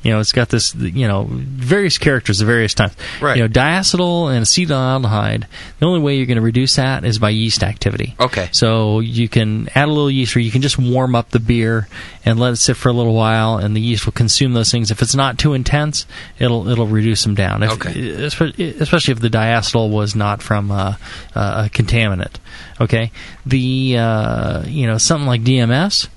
[0.04, 2.92] you know, it's got this, you know, various characters at various times.
[3.22, 3.36] Right.
[3.38, 5.46] You know, diacetyl and acetaldehyde.
[5.80, 8.14] The only way you're going to reduce that is by yeast activity.
[8.20, 8.50] Okay.
[8.52, 11.88] So you can add a little yeast, or you can just warm up the beer
[12.24, 14.90] and let it sit for a little while, and the yeast will consume those things.
[14.90, 16.06] If it's not too intense,
[16.38, 17.62] it'll it'll reduce them down.
[17.62, 18.10] If, Okay.
[18.24, 20.96] Especially if the diacetyl was not from uh,
[21.34, 22.36] uh, a contaminant.
[22.78, 23.10] Okay.
[23.46, 26.08] The uh, you know something like DMS,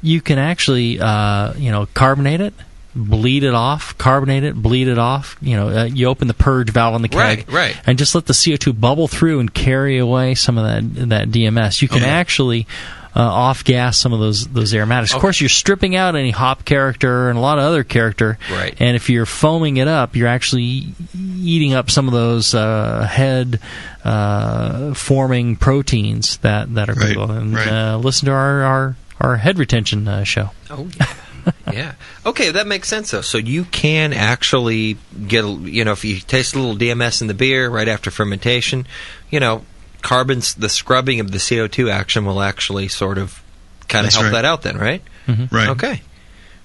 [0.00, 2.54] you can actually uh, you know carbonate it.
[2.98, 5.36] Bleed it off, carbonate it, bleed it off.
[5.42, 7.76] You know, uh, you open the purge valve on the keg, Right, right.
[7.86, 11.82] and just let the CO2 bubble through and carry away some of that that DMS.
[11.82, 12.08] You can Okay.
[12.10, 12.66] actually
[13.14, 15.12] uh, off gas some of those those aromatics.
[15.14, 18.38] Of course, you're stripping out any hop character and a lot of other character.
[18.50, 18.74] Right.
[18.78, 23.60] And if you're foaming it up, you're actually eating up some of those uh, head
[24.04, 27.16] uh, forming proteins that that are Right.
[27.16, 27.68] And right.
[27.68, 30.50] uh, listen to our our, our head retention uh, show.
[30.70, 31.06] Oh yeah.
[31.72, 31.94] yeah.
[32.24, 33.20] Okay, that makes sense though.
[33.20, 37.34] So you can actually get, you know, if you taste a little DMS in the
[37.34, 38.86] beer right after fermentation,
[39.30, 39.64] you know,
[40.02, 43.42] carbon, the scrubbing of the CO2 action will actually sort of
[43.88, 44.32] kind of help right.
[44.32, 44.62] that out.
[44.62, 45.02] Then, right?
[45.26, 45.50] Mhm.
[45.52, 45.68] Right.
[45.70, 46.02] Okay.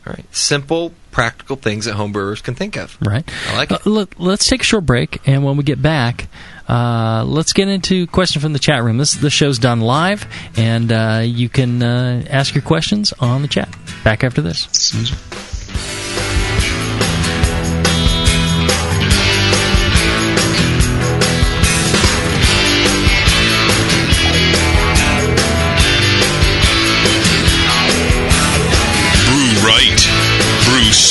[0.05, 0.25] All right.
[0.35, 2.97] Simple, practical things that homebrewers can think of.
[3.01, 3.29] Right.
[3.49, 3.85] I like it.
[3.85, 6.27] Uh, let, let's take a short break, and when we get back,
[6.67, 8.97] uh, let's get into question from the chat room.
[8.97, 13.47] This this show's done live, and uh, you can uh, ask your questions on the
[13.47, 13.69] chat.
[14.03, 14.67] Back after this.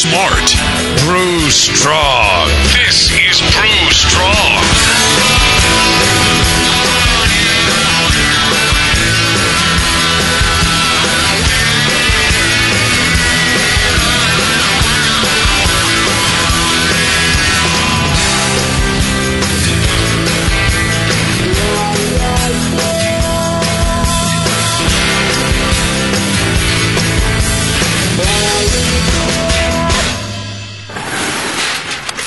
[0.01, 0.57] Smart.
[1.05, 2.49] Brew strong.
[2.73, 5.10] This is Brew Strong.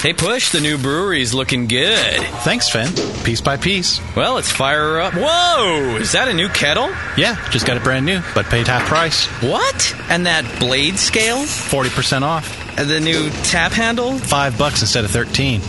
[0.04, 2.22] Hey, Push, the new brewery's looking good.
[2.44, 2.90] Thanks, Finn.
[3.24, 4.02] Piece by piece.
[4.18, 5.14] Well, let's fire her up.
[5.14, 5.96] Whoa!
[5.96, 6.90] Is that a new kettle?
[7.16, 9.28] Yeah, just got it brand new, but paid half price.
[9.42, 9.96] What?
[10.10, 11.38] And that blade scale?
[11.38, 12.78] 40% off.
[12.78, 14.18] And the new tap handle?
[14.18, 15.62] Five bucks instead of 13.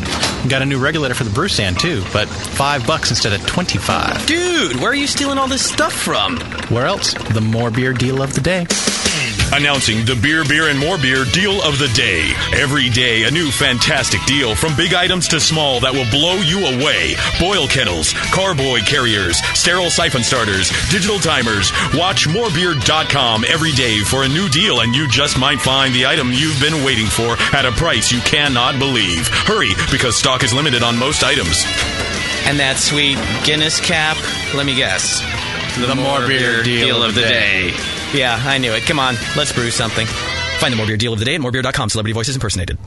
[0.48, 4.26] Got a new regulator for the brew stand, too, but five bucks instead of 25.
[4.26, 6.40] Dude, where are you stealing all this stuff from?
[6.70, 7.14] Where else?
[7.14, 8.66] The more beer deal of the day.
[9.54, 12.32] Announcing the Beer, Beer, and More Beer deal of the day.
[12.58, 16.66] Every day, a new fantastic deal from big items to small that will blow you
[16.66, 17.14] away.
[17.38, 21.70] Boil kettles, carboy carriers, sterile siphon starters, digital timers.
[21.94, 26.32] Watch morebeer.com every day for a new deal, and you just might find the item
[26.32, 29.28] you've been waiting for at a price you cannot believe.
[29.28, 31.62] Hurry, because stock is limited on most items.
[32.42, 34.16] And that sweet Guinness cap?
[34.52, 35.20] Let me guess.
[35.78, 37.93] The, more beer deal, of the day.
[38.14, 38.84] Yeah, I knew it.
[38.84, 40.06] Come on, let's brew something.
[40.58, 41.90] Find the More Beer deal of the day at morebeer.com.
[41.90, 42.78] Celebrity voices impersonated.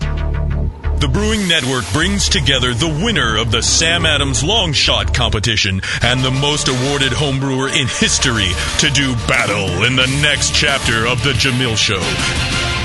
[1.00, 6.22] The Brewing Network brings together the winner of the Sam Adams Long Shot competition and
[6.24, 8.50] the most awarded homebrewer in history
[8.80, 12.02] to do battle in the next chapter of The Jamil Show.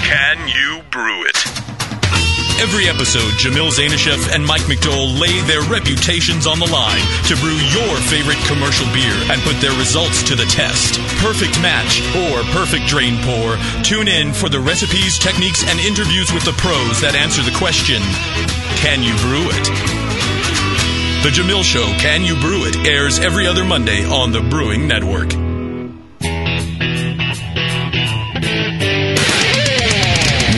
[0.05, 1.92] Can you brew it?
[2.61, 7.57] Every episode, Jamil Zainasheff and Mike McDowell lay their reputations on the line to brew
[7.75, 11.01] your favorite commercial beer and put their results to the test.
[11.19, 13.57] Perfect match or perfect drain pour.
[13.83, 18.01] Tune in for the recipes, techniques, and interviews with the pros that answer the question
[18.79, 19.67] Can you brew it?
[21.23, 25.42] The Jamil Show, Can You Brew It, airs every other Monday on the Brewing Network.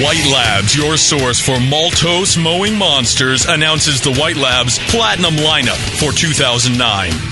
[0.04, 6.12] White Labs, your source for maltose mowing monsters, announces the White Labs Platinum lineup for
[6.12, 6.76] 2009.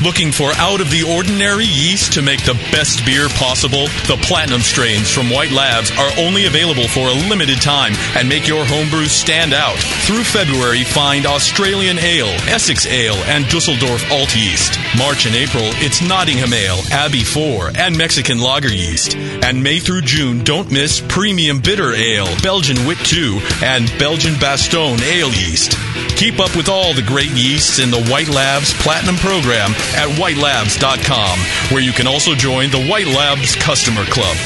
[0.03, 3.89] Looking for out of the ordinary yeast to make the best beer possible?
[4.09, 8.49] The Platinum strains from White Labs are only available for a limited time and make
[8.49, 9.77] your homebrew stand out.
[10.09, 14.79] Through February, find Australian Ale, Essex Ale, and Dusseldorf Alt Yeast.
[14.97, 19.15] March and April, it's Nottingham Ale, Abbey 4, and Mexican Lager Yeast.
[19.45, 25.03] And May through June, don't miss Premium Bitter Ale, Belgian Wit 2, and Belgian Bastogne
[25.03, 25.77] Ale Yeast.
[26.17, 31.39] Keep up with all the great yeasts in the White Labs Platinum program at whitelabs.com,
[31.75, 34.37] where you can also join the White Labs Customer Club.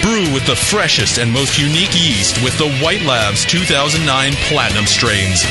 [0.00, 5.44] Brew with the freshest and most unique yeast with the White Labs 2009 Platinum strains.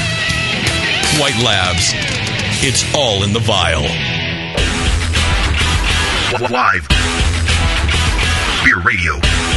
[1.21, 1.93] White Labs.
[2.65, 3.83] It's all in the vial.
[6.49, 6.87] Live.
[8.65, 9.50] Beer Radio.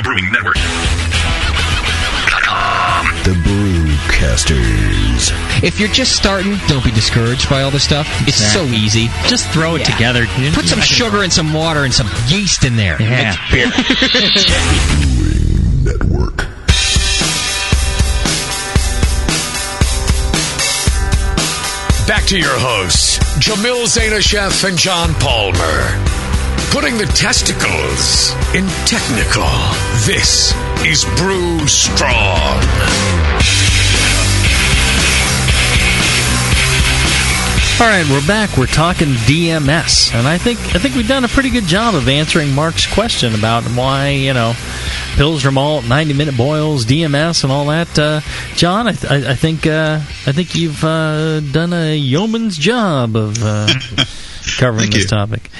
[0.00, 0.54] The Brewing Network.
[3.24, 5.30] The Brewcasters.
[5.62, 8.08] If you're just starting, don't be discouraged by all this stuff.
[8.26, 9.08] It's so easy.
[9.26, 9.90] Just throw it Yeah.
[9.92, 10.26] together.
[10.54, 12.96] Put some sugar and some water and some yeast in there.
[12.98, 13.36] Yeah.
[13.52, 13.66] Make beer.
[15.84, 16.46] Network.
[22.06, 26.19] Back to your hosts, Jamil Zainasheff and John Palmer.
[26.70, 29.48] Putting the testicles in technical.
[30.06, 32.60] This is Brew Strong.
[37.80, 38.58] All right, we're back.
[38.58, 42.08] We're talking DMS, and I think I think we've done a pretty good job of
[42.10, 44.52] answering Mark's question about why you know
[45.16, 47.98] Pilsner malt, ninety minute boils, DMS, and all that.
[47.98, 48.20] Uh,
[48.54, 49.94] John, I, th- I, I think uh,
[50.26, 53.66] I think you've uh, done a yeoman's job of uh,
[54.58, 55.08] covering Thank this you.
[55.08, 55.50] topic.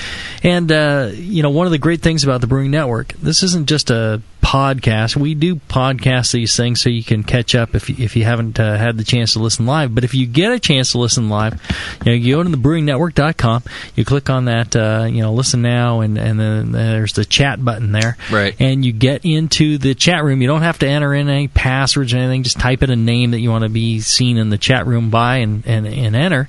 [0.42, 3.68] And uh, you know, one of the great things about the Brewing Network, this isn't
[3.68, 5.16] just a podcast.
[5.16, 8.58] We do podcast these things so you can catch up if you, if you haven't
[8.58, 9.94] uh, had the chance to listen live.
[9.94, 11.60] But if you get a chance to listen live,
[12.04, 13.62] you know, you go to thebrewingnetwork.com,
[13.94, 17.64] you click on that, uh, you know, listen now, and and then there's the chat
[17.64, 18.56] button there, Right.
[18.58, 20.40] And you get into the chat room.
[20.40, 22.42] You don't have to enter in any passwords or anything.
[22.42, 25.10] Just type in a name that you want to be seen in the chat room
[25.10, 26.48] by, and and, and enter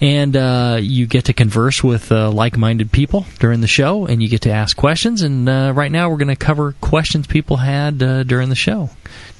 [0.00, 4.28] and uh, you get to converse with uh, like-minded people during the show, and you
[4.28, 5.22] get to ask questions.
[5.22, 8.90] And uh, right now, we're going to cover questions people had uh, during the show.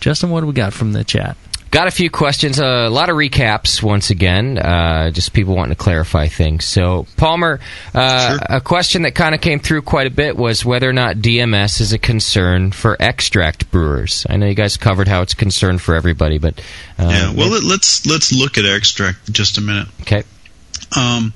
[0.01, 1.37] Justin, what do we got from the chat?
[1.73, 5.83] Got a few questions, a lot of recaps once again, uh, just people wanting to
[5.83, 6.65] clarify things.
[6.65, 7.59] So, Palmer,
[7.93, 11.17] uh, a question that kind of came through quite a bit was whether or not
[11.17, 14.25] DMS is a concern for extract brewers.
[14.31, 16.61] I know you guys covered how it's a concern for everybody, but
[16.99, 17.35] uh, yeah.
[17.35, 19.89] Well, let, let's let's look at extract just a minute.
[20.03, 20.23] Okay.
[20.95, 21.33] Um,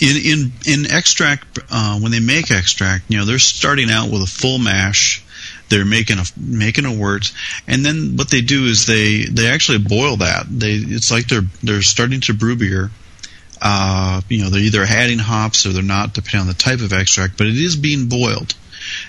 [0.00, 4.22] in in in extract, uh, when they make extract, you know, they're starting out with
[4.22, 5.22] a full mash.
[5.68, 7.30] They're making a making a wort,
[7.68, 10.46] and then what they do is they they actually boil that.
[10.48, 12.90] They it's like they're they're starting to brew beer.
[13.62, 16.92] Uh, you know, they're either adding hops or they're not, depending on the type of
[16.94, 17.36] extract.
[17.36, 18.54] But it is being boiled,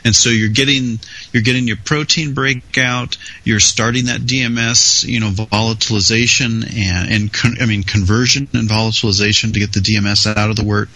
[0.03, 0.99] and so you're getting
[1.31, 3.17] you're getting your protein breakout.
[3.43, 9.53] You're starting that DMS, you know, volatilization and and con- I mean conversion and volatilization
[9.53, 10.89] to get the DMS out of the wort.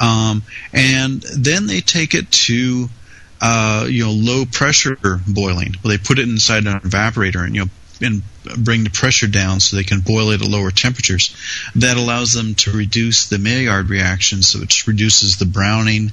[0.00, 2.88] Um, and then they take it to
[3.40, 4.96] uh, you know low pressure
[5.26, 5.74] boiling.
[5.82, 7.70] Well, they put it inside an evaporator and you know
[8.00, 8.22] and
[8.58, 11.34] bring the pressure down so they can boil it at lower temperatures.
[11.76, 16.12] That allows them to reduce the Maillard reaction, so it reduces the browning,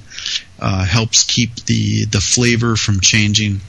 [0.62, 3.60] uh, helps keep the the flavor from changing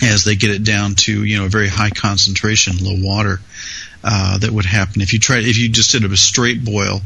[0.00, 3.40] as they get it down to you know a very high concentration, low water.
[4.06, 7.00] Uh, that would happen if you try if you just did a straight boil.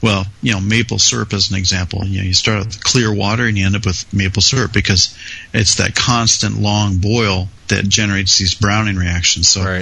[0.00, 2.04] Well, you know, maple syrup as an example.
[2.04, 5.16] You know, you start with clear water and you end up with maple syrup because
[5.52, 9.48] it's that constant long boil that generates these browning reactions.
[9.48, 9.80] So,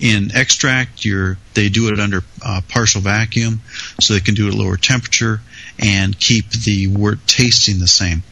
[0.00, 3.60] in extract, you're they do it under uh, partial vacuum,
[4.00, 5.40] so they can do it at lower temperature
[5.78, 8.22] and keep the wort tasting the same.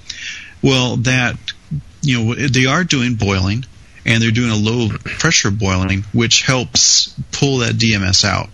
[0.62, 1.36] Well, that
[2.03, 3.64] you know they are doing boiling,
[4.05, 8.49] and they're doing a low pressure boiling, which helps pull that DMS out.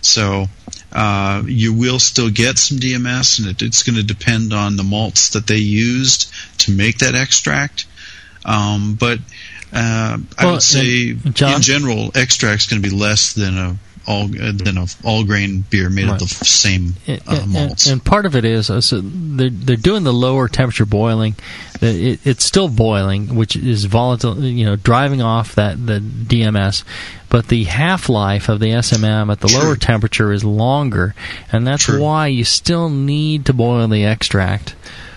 [0.00, 0.46] So
[0.92, 4.84] uh, you will still get some DMS, and it, it's going to depend on the
[4.84, 7.86] malts that they used to make that extract.
[8.44, 9.18] Um, but
[9.72, 11.56] uh, I Well, would say, John?
[11.56, 13.76] in general, extract's going to be less than a
[14.08, 16.20] all uh, than a all grain beer made Right.
[16.22, 17.86] of the same uh, and, malts.
[17.88, 21.34] and part of it is uh, so they're they're doing the lower temperature boiling.
[21.80, 24.42] It, it's still boiling, which is volatile.
[24.42, 26.82] You know, driving off that the DMS,
[27.28, 31.14] but the half life of the SMM at the lower temperature is longer,
[31.52, 34.74] and that's why you still need to boil the extract.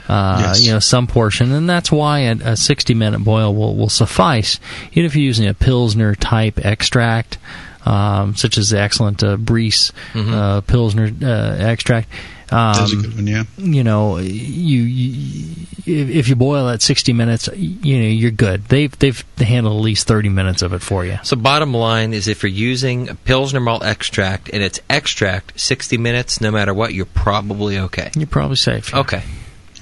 [0.09, 0.65] Uh, Yes.
[0.65, 4.59] You know, some portion, and that's why a, a 60 minute boil will, will suffice.
[4.91, 7.37] Even if you're using a Pilsner type extract,
[7.85, 12.09] um, such as the excellent uh, Briess uh, Pilsner uh, extract.
[12.51, 13.43] Um, That's a good one, yeah.
[13.57, 18.65] You know, you, you if, if you boil at 60 minutes, you know you're good.
[18.65, 21.17] They've they've handled at least 30 minutes of it for you.
[21.23, 25.97] So bottom line is if you're using a Pilsner malt extract and it's extract 60
[25.97, 28.11] minutes, no matter what, you're probably okay.
[28.17, 28.93] You're probably safe.
[28.93, 29.23] Okay.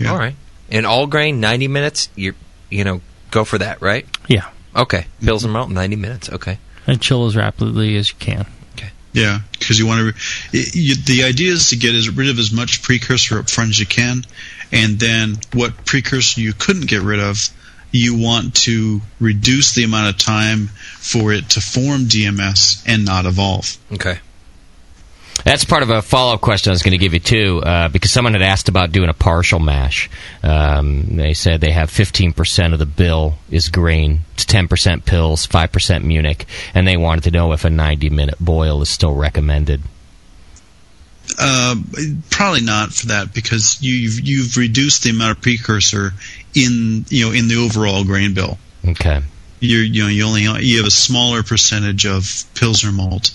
[0.07, 0.35] All right.
[0.69, 2.35] And all grain 90 minutes, you
[2.69, 4.05] you know, go for that, right?
[4.27, 4.47] Yeah.
[4.75, 5.07] Okay.
[5.23, 6.29] Pilsner malt 90 minutes.
[6.29, 6.59] Okay.
[6.89, 8.47] And chill as rapidly as you can.
[8.75, 8.89] Okay.
[9.13, 10.57] Yeah, because you want to.
[10.57, 13.79] You, the idea is to get as rid of as much precursor up front as
[13.79, 14.25] you can,
[14.71, 17.49] and then what precursor you couldn't get rid of,
[17.91, 20.67] you want to reduce the amount of time
[20.97, 23.77] for it to form DMS and not evolve.
[23.91, 24.19] Okay.
[25.45, 27.89] That's part of a follow up question I was going to give you, too, uh,
[27.89, 30.09] because someone had asked about doing a partial mash.
[30.43, 34.67] Um, they said they have 15% of the bill is grain, it's 10%
[35.03, 39.15] pils, 5% Munich, and they wanted to know if a 90 minute boil is still
[39.15, 39.81] recommended.
[41.37, 41.75] Uh,
[42.29, 46.11] probably not for that because you, you've you've reduced the amount of precursor
[46.55, 48.57] in you know in the overall grain bill.
[48.85, 49.21] Okay.
[49.59, 53.31] You you know you only you have a smaller percentage of pilsner malt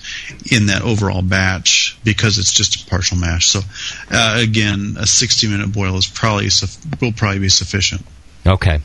[0.50, 3.48] in that overall batch because it's just a partial mash.
[3.48, 3.60] So
[4.10, 6.48] uh, again, a 60 minute boil is probably
[7.00, 8.04] will probably be sufficient.
[8.46, 8.80] Okay.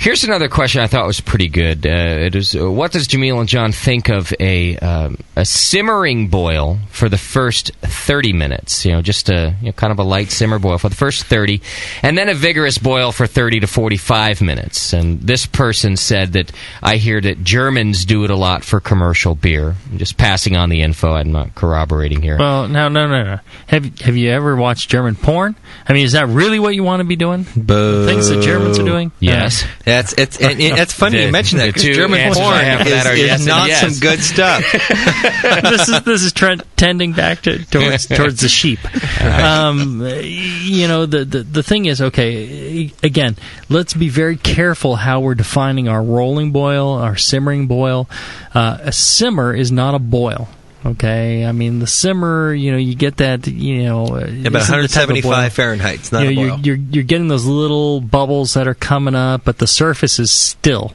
[0.00, 1.86] Here's another question I thought was pretty good.
[1.86, 6.28] Uh, it is, uh, what does Jamil and John think of a um, a simmering
[6.28, 8.86] boil for the first 30 minutes?
[8.86, 11.24] You know, just a you know, kind of a light simmer boil for the first
[11.24, 11.60] 30,
[12.02, 14.94] and then a vigorous boil for 30 to 45 minutes.
[14.94, 16.50] And this person said that
[16.82, 19.76] I hear that Germans do it a lot for commercial beer.
[19.92, 21.12] I'm just passing on the info.
[21.12, 22.38] I'm not corroborating here.
[22.38, 23.40] Well, no, no, no, no.
[23.66, 25.56] Have Have you ever watched German porn?
[25.86, 27.44] I mean, is that really what you want to be doing?
[27.54, 29.12] The things that Germans are doing?
[29.20, 29.66] Yes.
[29.90, 32.82] That's it's and, and it's funny The- you mentioned that the because German porn for
[32.82, 33.80] is, that are is yes not yes.
[33.80, 34.62] some good stuff.
[35.62, 38.78] this is this is trend, tending back to towards towards the sheep.
[39.20, 42.92] Um, you know, the, the the thing is, okay.
[43.02, 43.36] Again,
[43.68, 48.08] let's be very careful how we're defining our rolling boil, our simmering boil.
[48.54, 50.48] Uh, a simmer is not a boil.
[50.84, 52.54] Okay, I mean the simmer.
[52.54, 53.46] You know, you get that.
[53.46, 55.94] You know, About the type of 175 Fahrenheit.
[55.96, 56.60] It's not you a know, boil.
[56.60, 60.32] You're, you're you're getting those little bubbles that are coming up, but the surface is
[60.32, 60.94] still.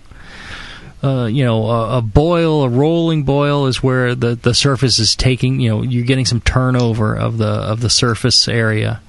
[1.03, 5.15] Uh, you know, a, a boil, a rolling boil, is where the, the surface is
[5.15, 5.59] taking.
[5.59, 9.01] You know, you're getting some turnover of the of the surface area.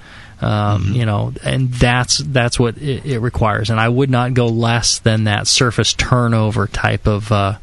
[0.43, 3.71] Um, You know, and that's that's what it, it requires.
[3.71, 7.57] And I would not go less than that surface turnover type of uh,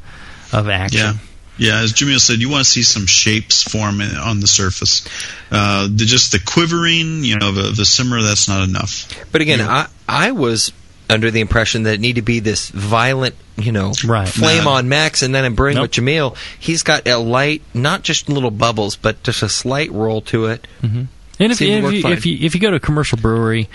[0.51, 0.99] of action.
[0.99, 1.13] Yeah.
[1.57, 5.07] Yeah, as Jamil said, you want to see some shapes form in, on the surface.
[5.51, 9.07] Uh, the, just the quivering, you know, the, a, of a simmer, that's not enough.
[9.31, 10.71] But again, I I was
[11.09, 14.27] under the impression that it needed to be this violent, you know, Right.
[14.27, 14.71] flame No.
[14.71, 15.83] on max, and then I'm brewing Nope.
[15.83, 16.35] with Jamil.
[16.57, 20.65] He's got a light, not just little bubbles, but just a slight roll to it.
[20.81, 21.03] hmm
[21.39, 23.67] And if, if, you, if you if you go to a commercial brewery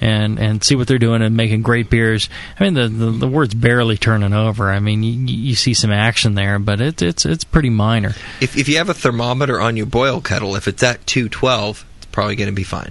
[0.00, 3.28] and and see what they're doing and making great beers, I mean the the, the
[3.28, 4.70] wort's barely turning over.
[4.70, 8.14] I mean you, you see some action there, but it's it's it's pretty minor.
[8.40, 12.06] If if you have a thermometer on your boil kettle, if it's at 212, it's
[12.06, 12.90] probably going to be fine.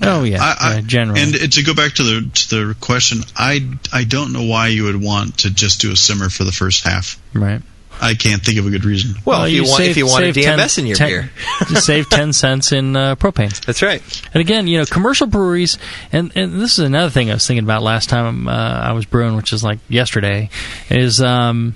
[0.00, 1.20] Oh yeah, I, I, yeah, generally.
[1.20, 4.84] And to go back to the to the question, I I don't know why you
[4.84, 7.20] would want to just do a simmer for the first half.
[7.34, 7.60] right.
[8.00, 9.16] I can't think of a good reason.
[9.24, 11.30] Well, if you, want if you want a save DMS 10 in your 10 beer,
[11.68, 13.64] just save ten cents in uh, propane.
[13.64, 14.02] that's right.
[14.32, 15.78] And again, you know, commercial breweries,
[16.12, 19.04] and, and this is another thing I was thinking about last time uh, I was
[19.04, 20.50] brewing, which is like yesterday,
[20.90, 21.74] is um,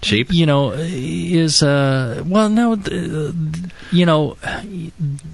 [0.00, 0.32] cheap.
[0.32, 3.34] You know, is uh, well, no, th-
[3.92, 4.36] you know,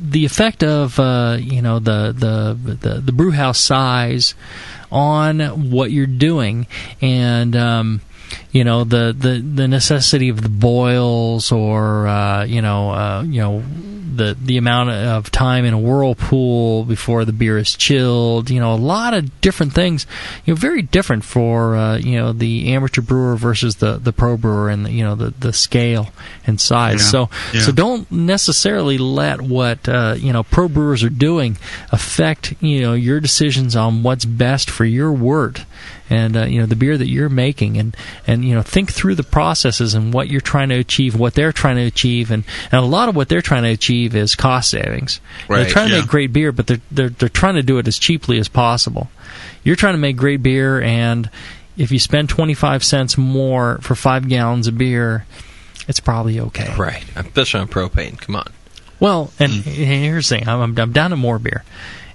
[0.01, 4.35] the effect of uh, you know the the the, the brew house size
[4.91, 6.67] on what you're doing,
[7.01, 8.01] and um,
[8.55, 13.41] you know the, the the necessity of the boils or uh, you know uh, you
[13.43, 13.63] know
[14.15, 18.73] the the amount of time in a whirlpool before the beer is chilled you know
[18.73, 20.07] a lot of different things
[20.45, 24.37] you know very different for uh, you know the amateur brewer versus the the pro
[24.37, 26.11] brewer and the, you know the the scale
[26.47, 27.11] and size Yeah.
[27.11, 27.61] so Yeah.
[27.63, 31.59] so don't necessarily let what uh, you know pro brewers are doing
[31.91, 35.65] affect you know your decisions on what's best for your wort
[36.09, 37.97] and uh, you know the beer that you're making and
[38.29, 41.53] and you know think through the processes and what you're trying to achieve what they're
[41.53, 44.71] trying to achieve and, and a lot of what they're trying to achieve is cost
[44.71, 47.79] savings Right, they're trying to make great beer but they're, they're they're trying to do
[47.79, 49.11] it as cheaply as possible
[49.63, 51.29] you're trying to make great beer and
[51.77, 55.27] if you spend 25 cents more for 5 gallons of beer
[55.89, 58.19] it's probably okay Right, especially on propane.
[58.21, 58.47] Come on.
[59.01, 59.63] well, and Mm.
[59.65, 61.63] here's the thing: I'm, I'm, I'm down to more beer,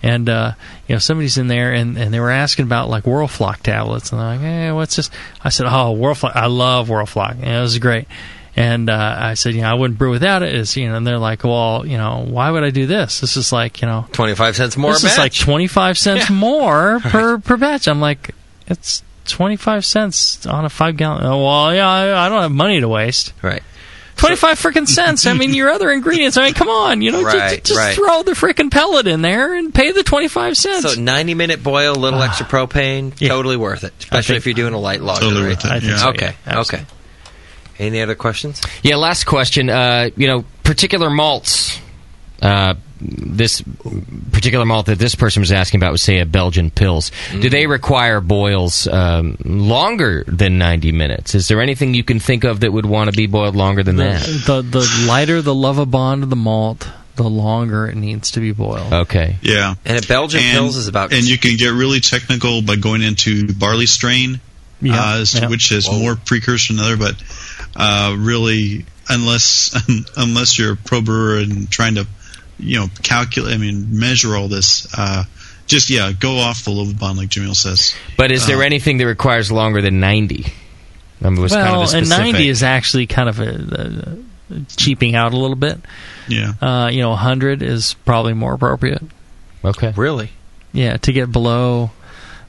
[0.01, 0.53] and uh,
[0.87, 4.19] you know somebody's in there, and, and they were asking about like Whirlfloc tablets, and
[4.19, 5.09] they're like, "Hey, what's this?"
[5.43, 6.35] I said, "Oh, Whirlfloc!
[6.35, 7.31] I love Whirlfloc.
[7.33, 8.07] And it was great."
[8.55, 11.05] And uh, I said, "You know, I wouldn't brew without it." It's, you know, and
[11.05, 13.19] they're like, "Well, you know, why would I do this?
[13.19, 17.37] This is like, you know, 25 cents more this is like 25 cents more per
[17.37, 18.33] per batch." I'm like,
[18.67, 22.79] "It's 25 cents on a five gallon." Oh, well, yeah, I, I don't have money
[22.79, 23.33] to waste.
[23.41, 23.63] right.
[24.19, 25.25] 25 freaking cents.
[25.25, 26.37] I mean, your other ingredients.
[26.37, 27.01] I mean, come on.
[27.01, 27.95] You know, Right, just, right.
[27.95, 30.93] throw the freaking pellet in there and pay the 25 cents.
[30.93, 33.15] So 90 minute boil, a little extra propane, Ah.
[33.19, 33.29] Yeah.
[33.29, 33.93] totally worth it.
[33.99, 35.21] Especially think- if you're doing a light lager.
[35.21, 35.63] Totally right?
[35.63, 35.97] worth it, yeah.
[35.97, 36.33] so, Okay.
[36.47, 36.85] yeah, okay.
[37.79, 38.61] Any other questions?
[38.83, 39.69] Yeah, last question.
[39.69, 41.68] Uh, you know, particular malts.
[42.41, 43.61] Uh, this
[44.31, 47.11] particular malt that this person was asking about was, say, a Belgian Pils.
[47.41, 51.33] Do they require boils um, longer than 90 minutes?
[51.35, 53.97] Is there anything you can think of that would want to be boiled longer than
[53.97, 54.21] that?
[54.21, 58.51] the, the, the lighter the Lovibond of the malt, the longer it needs to be
[58.51, 58.91] boiled.
[58.91, 59.37] Okay.
[59.41, 59.75] Yeah.
[59.85, 61.13] And a Belgian and, Pils is about.
[61.13, 64.39] and you can get really technical by going into barley strain,
[64.81, 65.49] Yeah, uh, as to yeah.
[65.49, 66.97] which has more precursor than other.
[66.97, 67.15] But
[67.75, 69.73] uh, really, unless
[70.17, 72.07] unless you're a pro brewer and trying to,
[72.59, 75.23] you know, calculate, I mean, measure all this, uh,
[75.67, 77.93] just yeah, go off the Lovibond like Jamil says.
[78.17, 80.45] But is there Uh, anything that requires longer than 90?
[81.21, 82.33] I mean, it was well, kind of a and specific.
[82.33, 83.43] 90 is actually kind of a,
[84.51, 85.79] a, a cheaping out a little bit.
[86.27, 86.53] Yeah.
[86.61, 89.03] Uh, you know, 100 is probably more appropriate.
[89.63, 89.93] Okay.
[89.95, 90.29] Really?
[90.71, 91.91] Yeah, to get below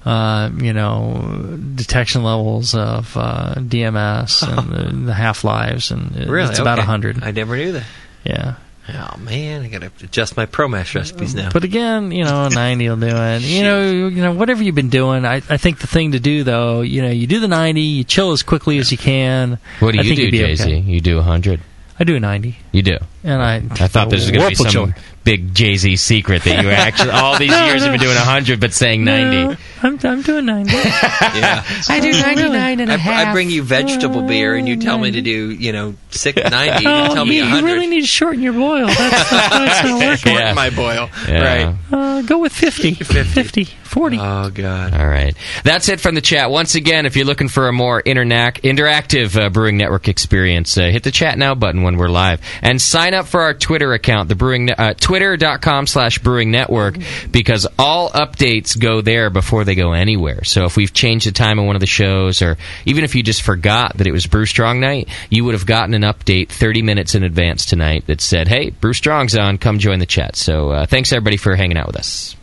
[0.04, 4.70] uh, you know, detection levels of uh, DMS and
[5.02, 6.48] the, the half lives, and it- Really?
[6.48, 6.86] it's about Okay.
[6.86, 7.22] hundred.
[7.22, 7.84] I never knew that.
[8.24, 8.54] Yeah.
[8.94, 11.50] Oh man, I gotta adjust my ProMash recipes now.
[11.52, 13.42] But again, you know, 90 will do it.
[13.42, 16.44] You know, you know, whatever you've been doing, I, I think the thing to do
[16.44, 19.58] though, you know, you do the 90, you chill as quickly as you can.
[19.80, 20.64] What do I you think do, you'd be Jay Z?
[20.64, 20.78] okay.
[20.80, 21.60] You do 100?
[21.98, 22.56] I do a 90.
[22.72, 22.96] You do.
[23.22, 24.94] And I, I thought this was going to be Whirlpool some chiller.
[25.24, 28.72] Big Jay Z secret that you actually all these years you've been doing 100 but
[28.72, 29.36] saying 90.
[29.44, 30.72] No, I'm, I'm doing 90.
[30.74, 33.26] yeah, I do 99 and a I, half.
[33.28, 36.84] I bring you vegetable beer, and you tell me to do, you know, six ninety.
[36.84, 38.86] You Oh, tell me you, you really need to shorten your boil.
[38.86, 40.16] That's, that's why it's not working.
[40.16, 40.52] Shorten Yeah.
[40.54, 41.10] my boil.
[41.28, 41.64] Yeah.
[41.66, 41.76] Right.
[41.92, 42.94] Uh, go with 50.
[42.94, 43.64] 50.
[43.64, 44.18] 40.
[44.20, 44.94] Oh God.
[44.94, 45.34] All right.
[45.64, 46.50] That's it from the chat.
[46.50, 50.82] Once again, if you're looking for a more internac- interactive uh, Brewing Network experience, uh,
[50.90, 52.40] hit the chat now button when we're live.
[52.62, 56.96] And sign up for our Twitter account, the Brewing Ne- uh, twitter.com slash Brewing Network,
[57.32, 60.44] because all updates go there before they go anywhere.
[60.44, 63.24] So if we've changed the time of one of the shows, or even if you
[63.24, 66.82] just forgot that it was Brew Strong night, you would have gotten an update 30
[66.82, 70.36] minutes in advance tonight that said, hey, Brew Strong's on, come join the chat.
[70.36, 72.36] So uh, thanks everybody for hanging out with us.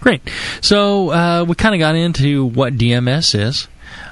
[0.00, 0.22] Great.
[0.62, 3.68] So uh, we kind of got into what DMS is,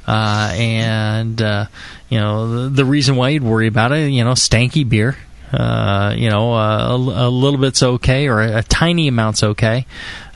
[0.06, 1.66] uh, and uh,
[2.10, 4.10] you know the, the reason why you'd worry about it.
[4.10, 5.16] You know, stanky beer.
[5.52, 9.86] Uh, you know, a, a little bit's okay, or a, a tiny amount's okay.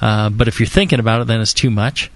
[0.02, 2.10] Uh, but if you're thinking about it, then it's too much.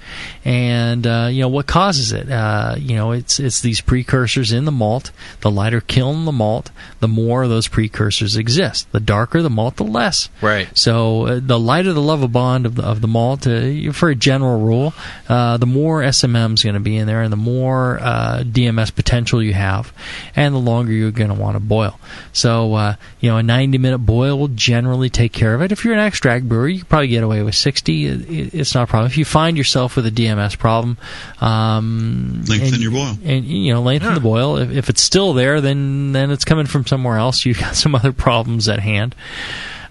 [0.44, 2.28] And uh, you know what causes it?
[2.28, 5.12] Uh, you know, it's it's these precursors in the malt.
[5.42, 8.90] The lighter kiln the malt, the more those precursors exist.
[8.90, 10.28] The darker the malt, the less.
[10.42, 10.68] Right.
[10.76, 14.60] So uh, the lighter the Lovibond of the, of the malt, uh, for a general
[14.60, 14.92] rule,
[15.28, 18.92] uh, the more SMM is going to be in there, and the more uh, DMS
[18.92, 19.92] potential you have,
[20.34, 22.00] and the longer you're going to want to boil.
[22.32, 25.70] So uh, you know, a 90 minute boil will generally take care of it.
[25.70, 28.06] If you're an extract brewer, you can probably get away with 60.
[28.06, 29.10] It, it- it's not a problem.
[29.10, 30.96] If you find yourself with a DMS problem,
[31.40, 33.16] um, Lengthen and- your boil.
[33.24, 34.56] and you know lengthen the boil.
[34.56, 37.44] If, if it's still there, then then it's coming from somewhere else.
[37.46, 39.14] You've got some other problems at hand.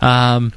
[0.02, 0.53] Um,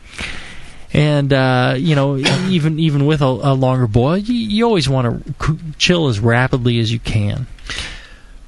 [0.93, 5.25] and uh, you know, even even with a, a longer boil, you, you always want
[5.41, 7.47] to chill as rapidly as you can.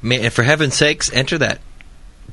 [0.03, 1.61] Man, and for heaven's sakes, enter that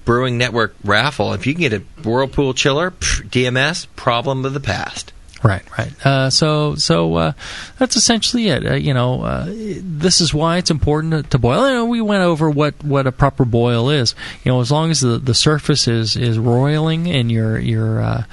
[0.06, 1.34] Brewing Network raffle.
[1.34, 5.12] If you can get a Whirlpool chiller, pff, DMS, problem of the past.
[5.44, 6.06] Right, right.
[6.06, 7.32] Uh, so, so uh,
[7.78, 8.66] that's essentially it.
[8.66, 11.68] Uh, you know, uh, this is why it's important to, boil.
[11.68, 14.16] You know, we went over what, what a proper boil is.
[14.44, 18.26] You know, as long as the, the surface is, is roiling and you're you're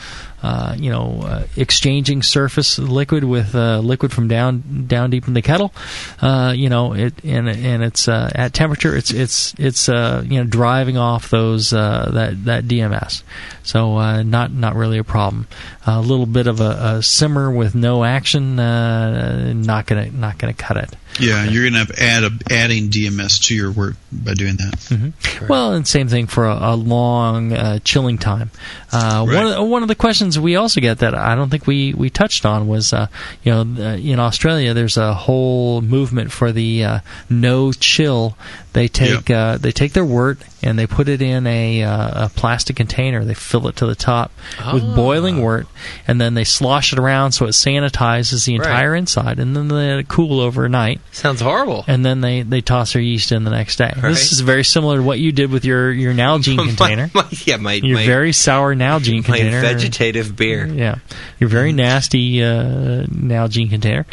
[0.44, 5.32] uh, you know uh, exchanging surface liquid with uh, liquid from down down deep in
[5.32, 5.72] the kettle,
[6.20, 8.94] uh, you know, it and and it's uh, at temperature.
[8.94, 13.22] It's it's it's you know driving off those that that DMS.
[13.62, 15.46] So not not really a problem.
[15.86, 20.76] a little bit of a, a simmer with no action, not gonna not gonna cut
[20.76, 20.94] it.
[21.20, 24.74] Yeah, you're going to have add a, adding DMS to your wort by doing that.
[24.74, 25.47] Mm-hmm.
[25.47, 28.51] Well, and same thing for a, a long uh, chilling time.
[28.93, 31.66] Uh, One of the, one of the questions we also get that I don't think
[31.66, 33.07] we, we touched on was, uh,
[33.43, 36.99] you know, uh, in Australia there's a whole movement for the uh,
[37.31, 38.36] no chill.
[38.74, 42.28] They take uh, they take their wort and they put it in a, uh, a
[42.28, 43.24] plastic container.
[43.24, 44.32] They fill it to the top
[44.72, 45.68] with boiling wort,
[46.09, 48.66] and then they slosh it around so it sanitizes the Right.
[48.66, 51.01] entire inside, and then they let it cool overnight.
[51.12, 51.84] Sounds horrible.
[51.86, 53.92] And then they, they toss their yeast in the next day.
[53.94, 54.09] Right.
[54.09, 57.10] This is very similar to what you did with your, your Nalgene container.
[57.14, 59.60] My, yeah, my your my, very sour Nalgene my container.
[59.60, 60.66] vegetative beer.
[60.66, 60.96] Yeah,
[61.38, 64.05] your very nasty uh, Nalgene container,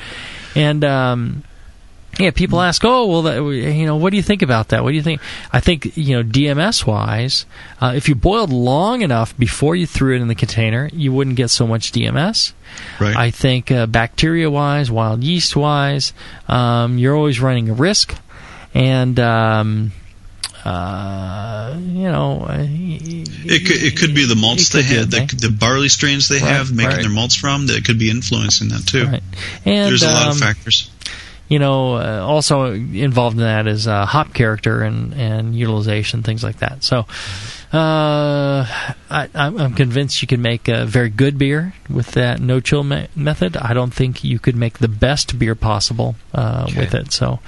[0.56, 1.44] and um,
[2.22, 4.84] yeah, people ask, oh, well, that, you know, what do you think about that?
[4.84, 5.22] What do you think?
[5.52, 7.46] I think you know, DMS wise,
[7.80, 11.36] uh, if you boiled long enough before you threw it in the container, you wouldn't
[11.36, 12.54] get so much DMS.
[13.00, 13.16] Right.
[13.16, 16.14] I think uh, bacteria wise, wild yeast wise,
[16.48, 18.16] um, you're always running a risk,
[18.74, 19.92] and um,
[20.64, 25.50] uh, you know, uh, It could, it could be the malts they have, the, the
[25.50, 27.02] barley strains they Right, have, making right.
[27.02, 29.06] their malts from, that could be influencing that too.
[29.06, 29.24] Right.
[29.66, 30.90] And, There's a lot um, of factors.
[31.52, 36.46] You know, uh, also involved in that is uh, hop character and, and utilization, things
[36.46, 36.82] like that.
[36.82, 37.00] So,
[37.74, 38.66] uh,
[39.10, 42.86] I, I'm I'm convinced you can make a very good beer with that no chill
[42.86, 43.58] me- method.
[43.58, 47.12] I don't think you could make the best beer possible uh, with it.
[47.12, 47.40] So,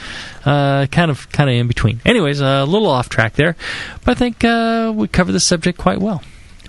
[0.44, 2.02] uh, kind of kind of in between.
[2.06, 3.56] Anyways, a little off track there,
[4.04, 6.22] but I think uh, we covered the subject quite well.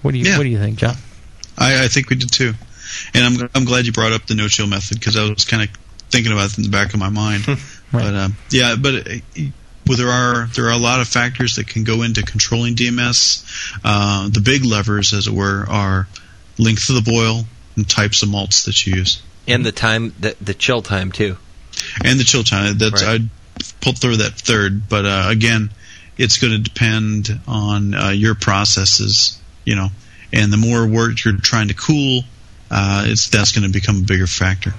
[0.03, 0.37] What do you Yeah.
[0.37, 0.95] What do you think, John?
[1.59, 2.53] I, I think we did too.
[3.13, 5.69] And I'm, I'm glad you brought up the no chill method because I was kind
[5.69, 5.84] of
[6.15, 7.45] thinking about it in the back of my mind.
[7.93, 9.45] But um, yeah, but uh,
[9.87, 13.79] well, there are there are a lot of factors that can go into controlling DMS.
[13.85, 16.09] Uh, the big levers, as it were, are
[16.59, 17.45] length of the boil
[17.77, 19.23] and types of malts that you use.
[19.47, 21.37] And the time, the, the chill time too.
[22.05, 22.79] and the chill time.
[22.79, 23.21] That's Right.
[23.21, 23.29] I'd
[23.81, 24.89] put through that third.
[24.89, 25.71] But uh, again,
[26.19, 29.89] it's going to depend on uh, your processes, you know,
[30.33, 32.23] and the more wort you're trying to cool,
[32.71, 34.75] uh, it's that's going to become a bigger factor.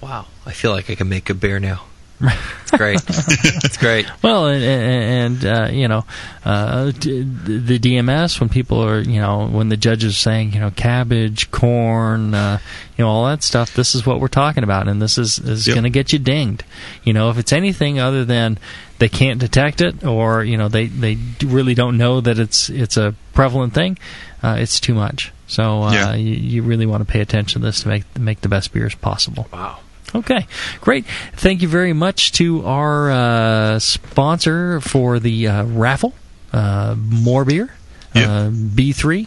[0.00, 1.82] Wow, I feel like I can make a beer now.
[2.62, 3.00] It's great.
[3.08, 4.06] it's great.
[4.22, 6.04] Well, and, and, and uh, you know,
[6.44, 10.70] uh, the DMS when people are, you know, when the judges are saying, you know,
[10.70, 12.58] cabbage, corn, uh,
[12.96, 13.74] you know, all that stuff.
[13.74, 15.74] This is what we're talking about, and this is is Yep.
[15.74, 16.62] going to get you dinged.
[17.02, 18.58] You know, if it's anything other than
[18.98, 22.96] they can't detect it, or you know, they they really don't know that it's it's
[22.96, 23.98] a prevalent thing,
[24.44, 25.32] uh, it's too much.
[25.48, 26.14] So uh, Yeah.
[26.14, 28.94] you, you really want to pay attention to this to make make the best beers
[28.94, 29.48] possible.
[29.52, 29.78] Wow.
[30.14, 30.46] Okay,
[30.80, 31.04] great.
[31.34, 36.14] Thank you very much to our uh, sponsor for the uh, raffle,
[36.52, 37.72] uh, More Beer,
[38.14, 38.28] Yep.
[38.28, 39.26] uh, B3.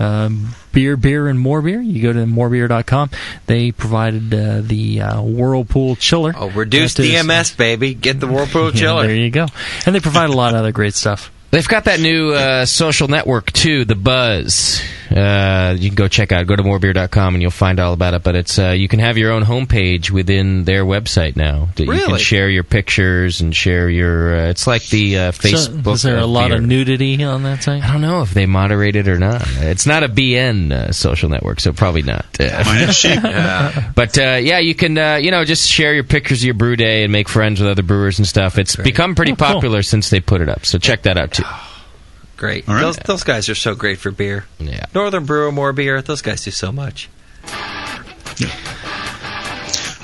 [0.00, 1.80] Um, beer, beer, and more beer.
[1.80, 3.10] You go to morebeer.com.
[3.46, 6.32] They provided uh, the uh, Whirlpool chiller.
[6.36, 7.94] Oh, reduced That is- DMS, baby.
[7.94, 9.06] Get the Whirlpool Yeah, chiller.
[9.08, 9.46] there you go.
[9.86, 11.32] And they provide a lot of other great stuff.
[11.50, 14.82] They've got that new uh, social network too, the Buzz.
[15.10, 16.46] Uh, you can go check out.
[16.46, 18.22] Go to morebeer.com and you'll find all about it.
[18.22, 21.68] But it's uh, you can have your own homepage within their website now.
[21.76, 24.36] That You can share your pictures and share your.
[24.36, 25.94] Uh, it's like the uh, So, Facebook.
[25.94, 26.58] is there a lot beer.
[26.58, 27.82] of nudity on that site?
[27.82, 29.40] I don't know if they moderate it or not.
[29.60, 32.26] It's not a BN uh, social network, so probably not.
[32.38, 33.22] Uh, Mine is cheap.
[33.22, 36.76] But uh, yeah, you can uh, you know just share your pictures of your brew
[36.76, 38.58] day and make friends with other brewers and stuff.
[38.58, 39.46] It's become pretty Oh, cool.
[39.54, 40.66] popular since they put it up.
[40.66, 41.48] So check that out too.
[42.36, 42.68] Great.
[42.68, 42.82] All right.
[42.82, 44.46] Those, those guys are so great for beer.
[44.60, 44.86] Yeah.
[44.94, 46.00] Northern Brewer, more beer.
[46.02, 47.08] Those guys do so much.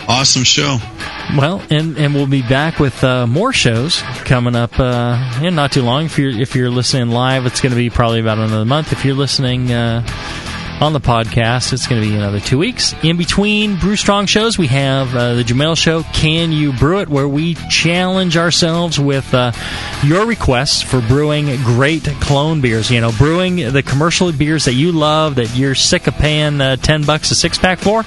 [0.09, 0.78] Awesome show.
[1.36, 5.73] Well, and and we'll be back with uh, more shows coming up uh, in not
[5.73, 6.05] too long.
[6.05, 8.93] If you're if you're listening live, it's going to be probably about another month.
[8.93, 10.05] If you're listening uh,
[10.85, 12.94] on the podcast, it's going to be another two weeks.
[13.02, 16.02] In between Brew Strong shows, we have uh, the Jamil Show.
[16.12, 17.09] Can you brew it?
[17.09, 19.52] Where we challenge ourselves with uh,
[20.05, 22.90] your requests for brewing great clone beers.
[22.90, 26.77] You know, brewing the commercial beers that you love that you're sick of paying uh,
[26.77, 28.05] ten bucks a six pack for.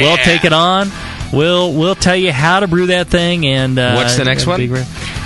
[0.00, 0.88] We'll take it on.
[1.32, 3.46] We'll we'll tell you how to brew that thing.
[3.46, 4.60] And uh, What's the next one?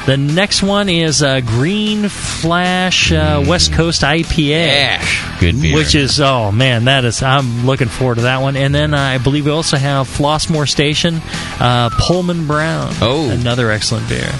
[0.06, 5.38] The next one is uh, Green Flash uh, West Coast IPA.
[5.40, 5.76] Good beer.
[5.76, 8.56] Which is oh man, that is I'm looking forward to that one.
[8.56, 11.20] And then uh, I believe we also have Flossmoor Station,
[11.60, 12.92] uh, Pullman Brown.
[13.00, 13.30] Oh.
[13.30, 14.30] another excellent beer.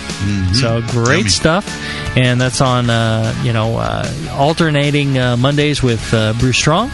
[0.54, 1.66] So great stuff.
[2.16, 6.90] And that's on uh, you know uh, alternating uh, Mondays with uh, Brew Strong.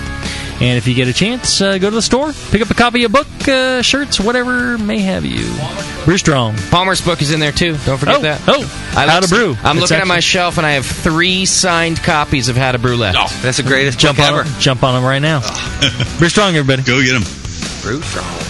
[0.59, 3.05] And if you get a chance, uh, go to the store, pick up a copy
[3.05, 5.45] of book, uh, shirts, whatever may have you.
[6.07, 6.57] Brew Strong.
[6.71, 7.77] Palmer's book is in there too.
[7.85, 8.41] Don't forget Oh, that.
[8.49, 8.63] oh,
[8.97, 9.57] I How looked- to Brew.
[9.63, 12.79] I'm It's looking at my shelf and I have three signed copies of How to
[12.79, 13.43] Brew left.
[13.43, 14.49] That's the greatest Jump book on, ever.
[14.61, 15.41] jump on them right now.
[16.19, 16.83] Brew Strong, everybody.
[16.85, 17.25] Go get them.
[17.83, 18.46] Brew strong.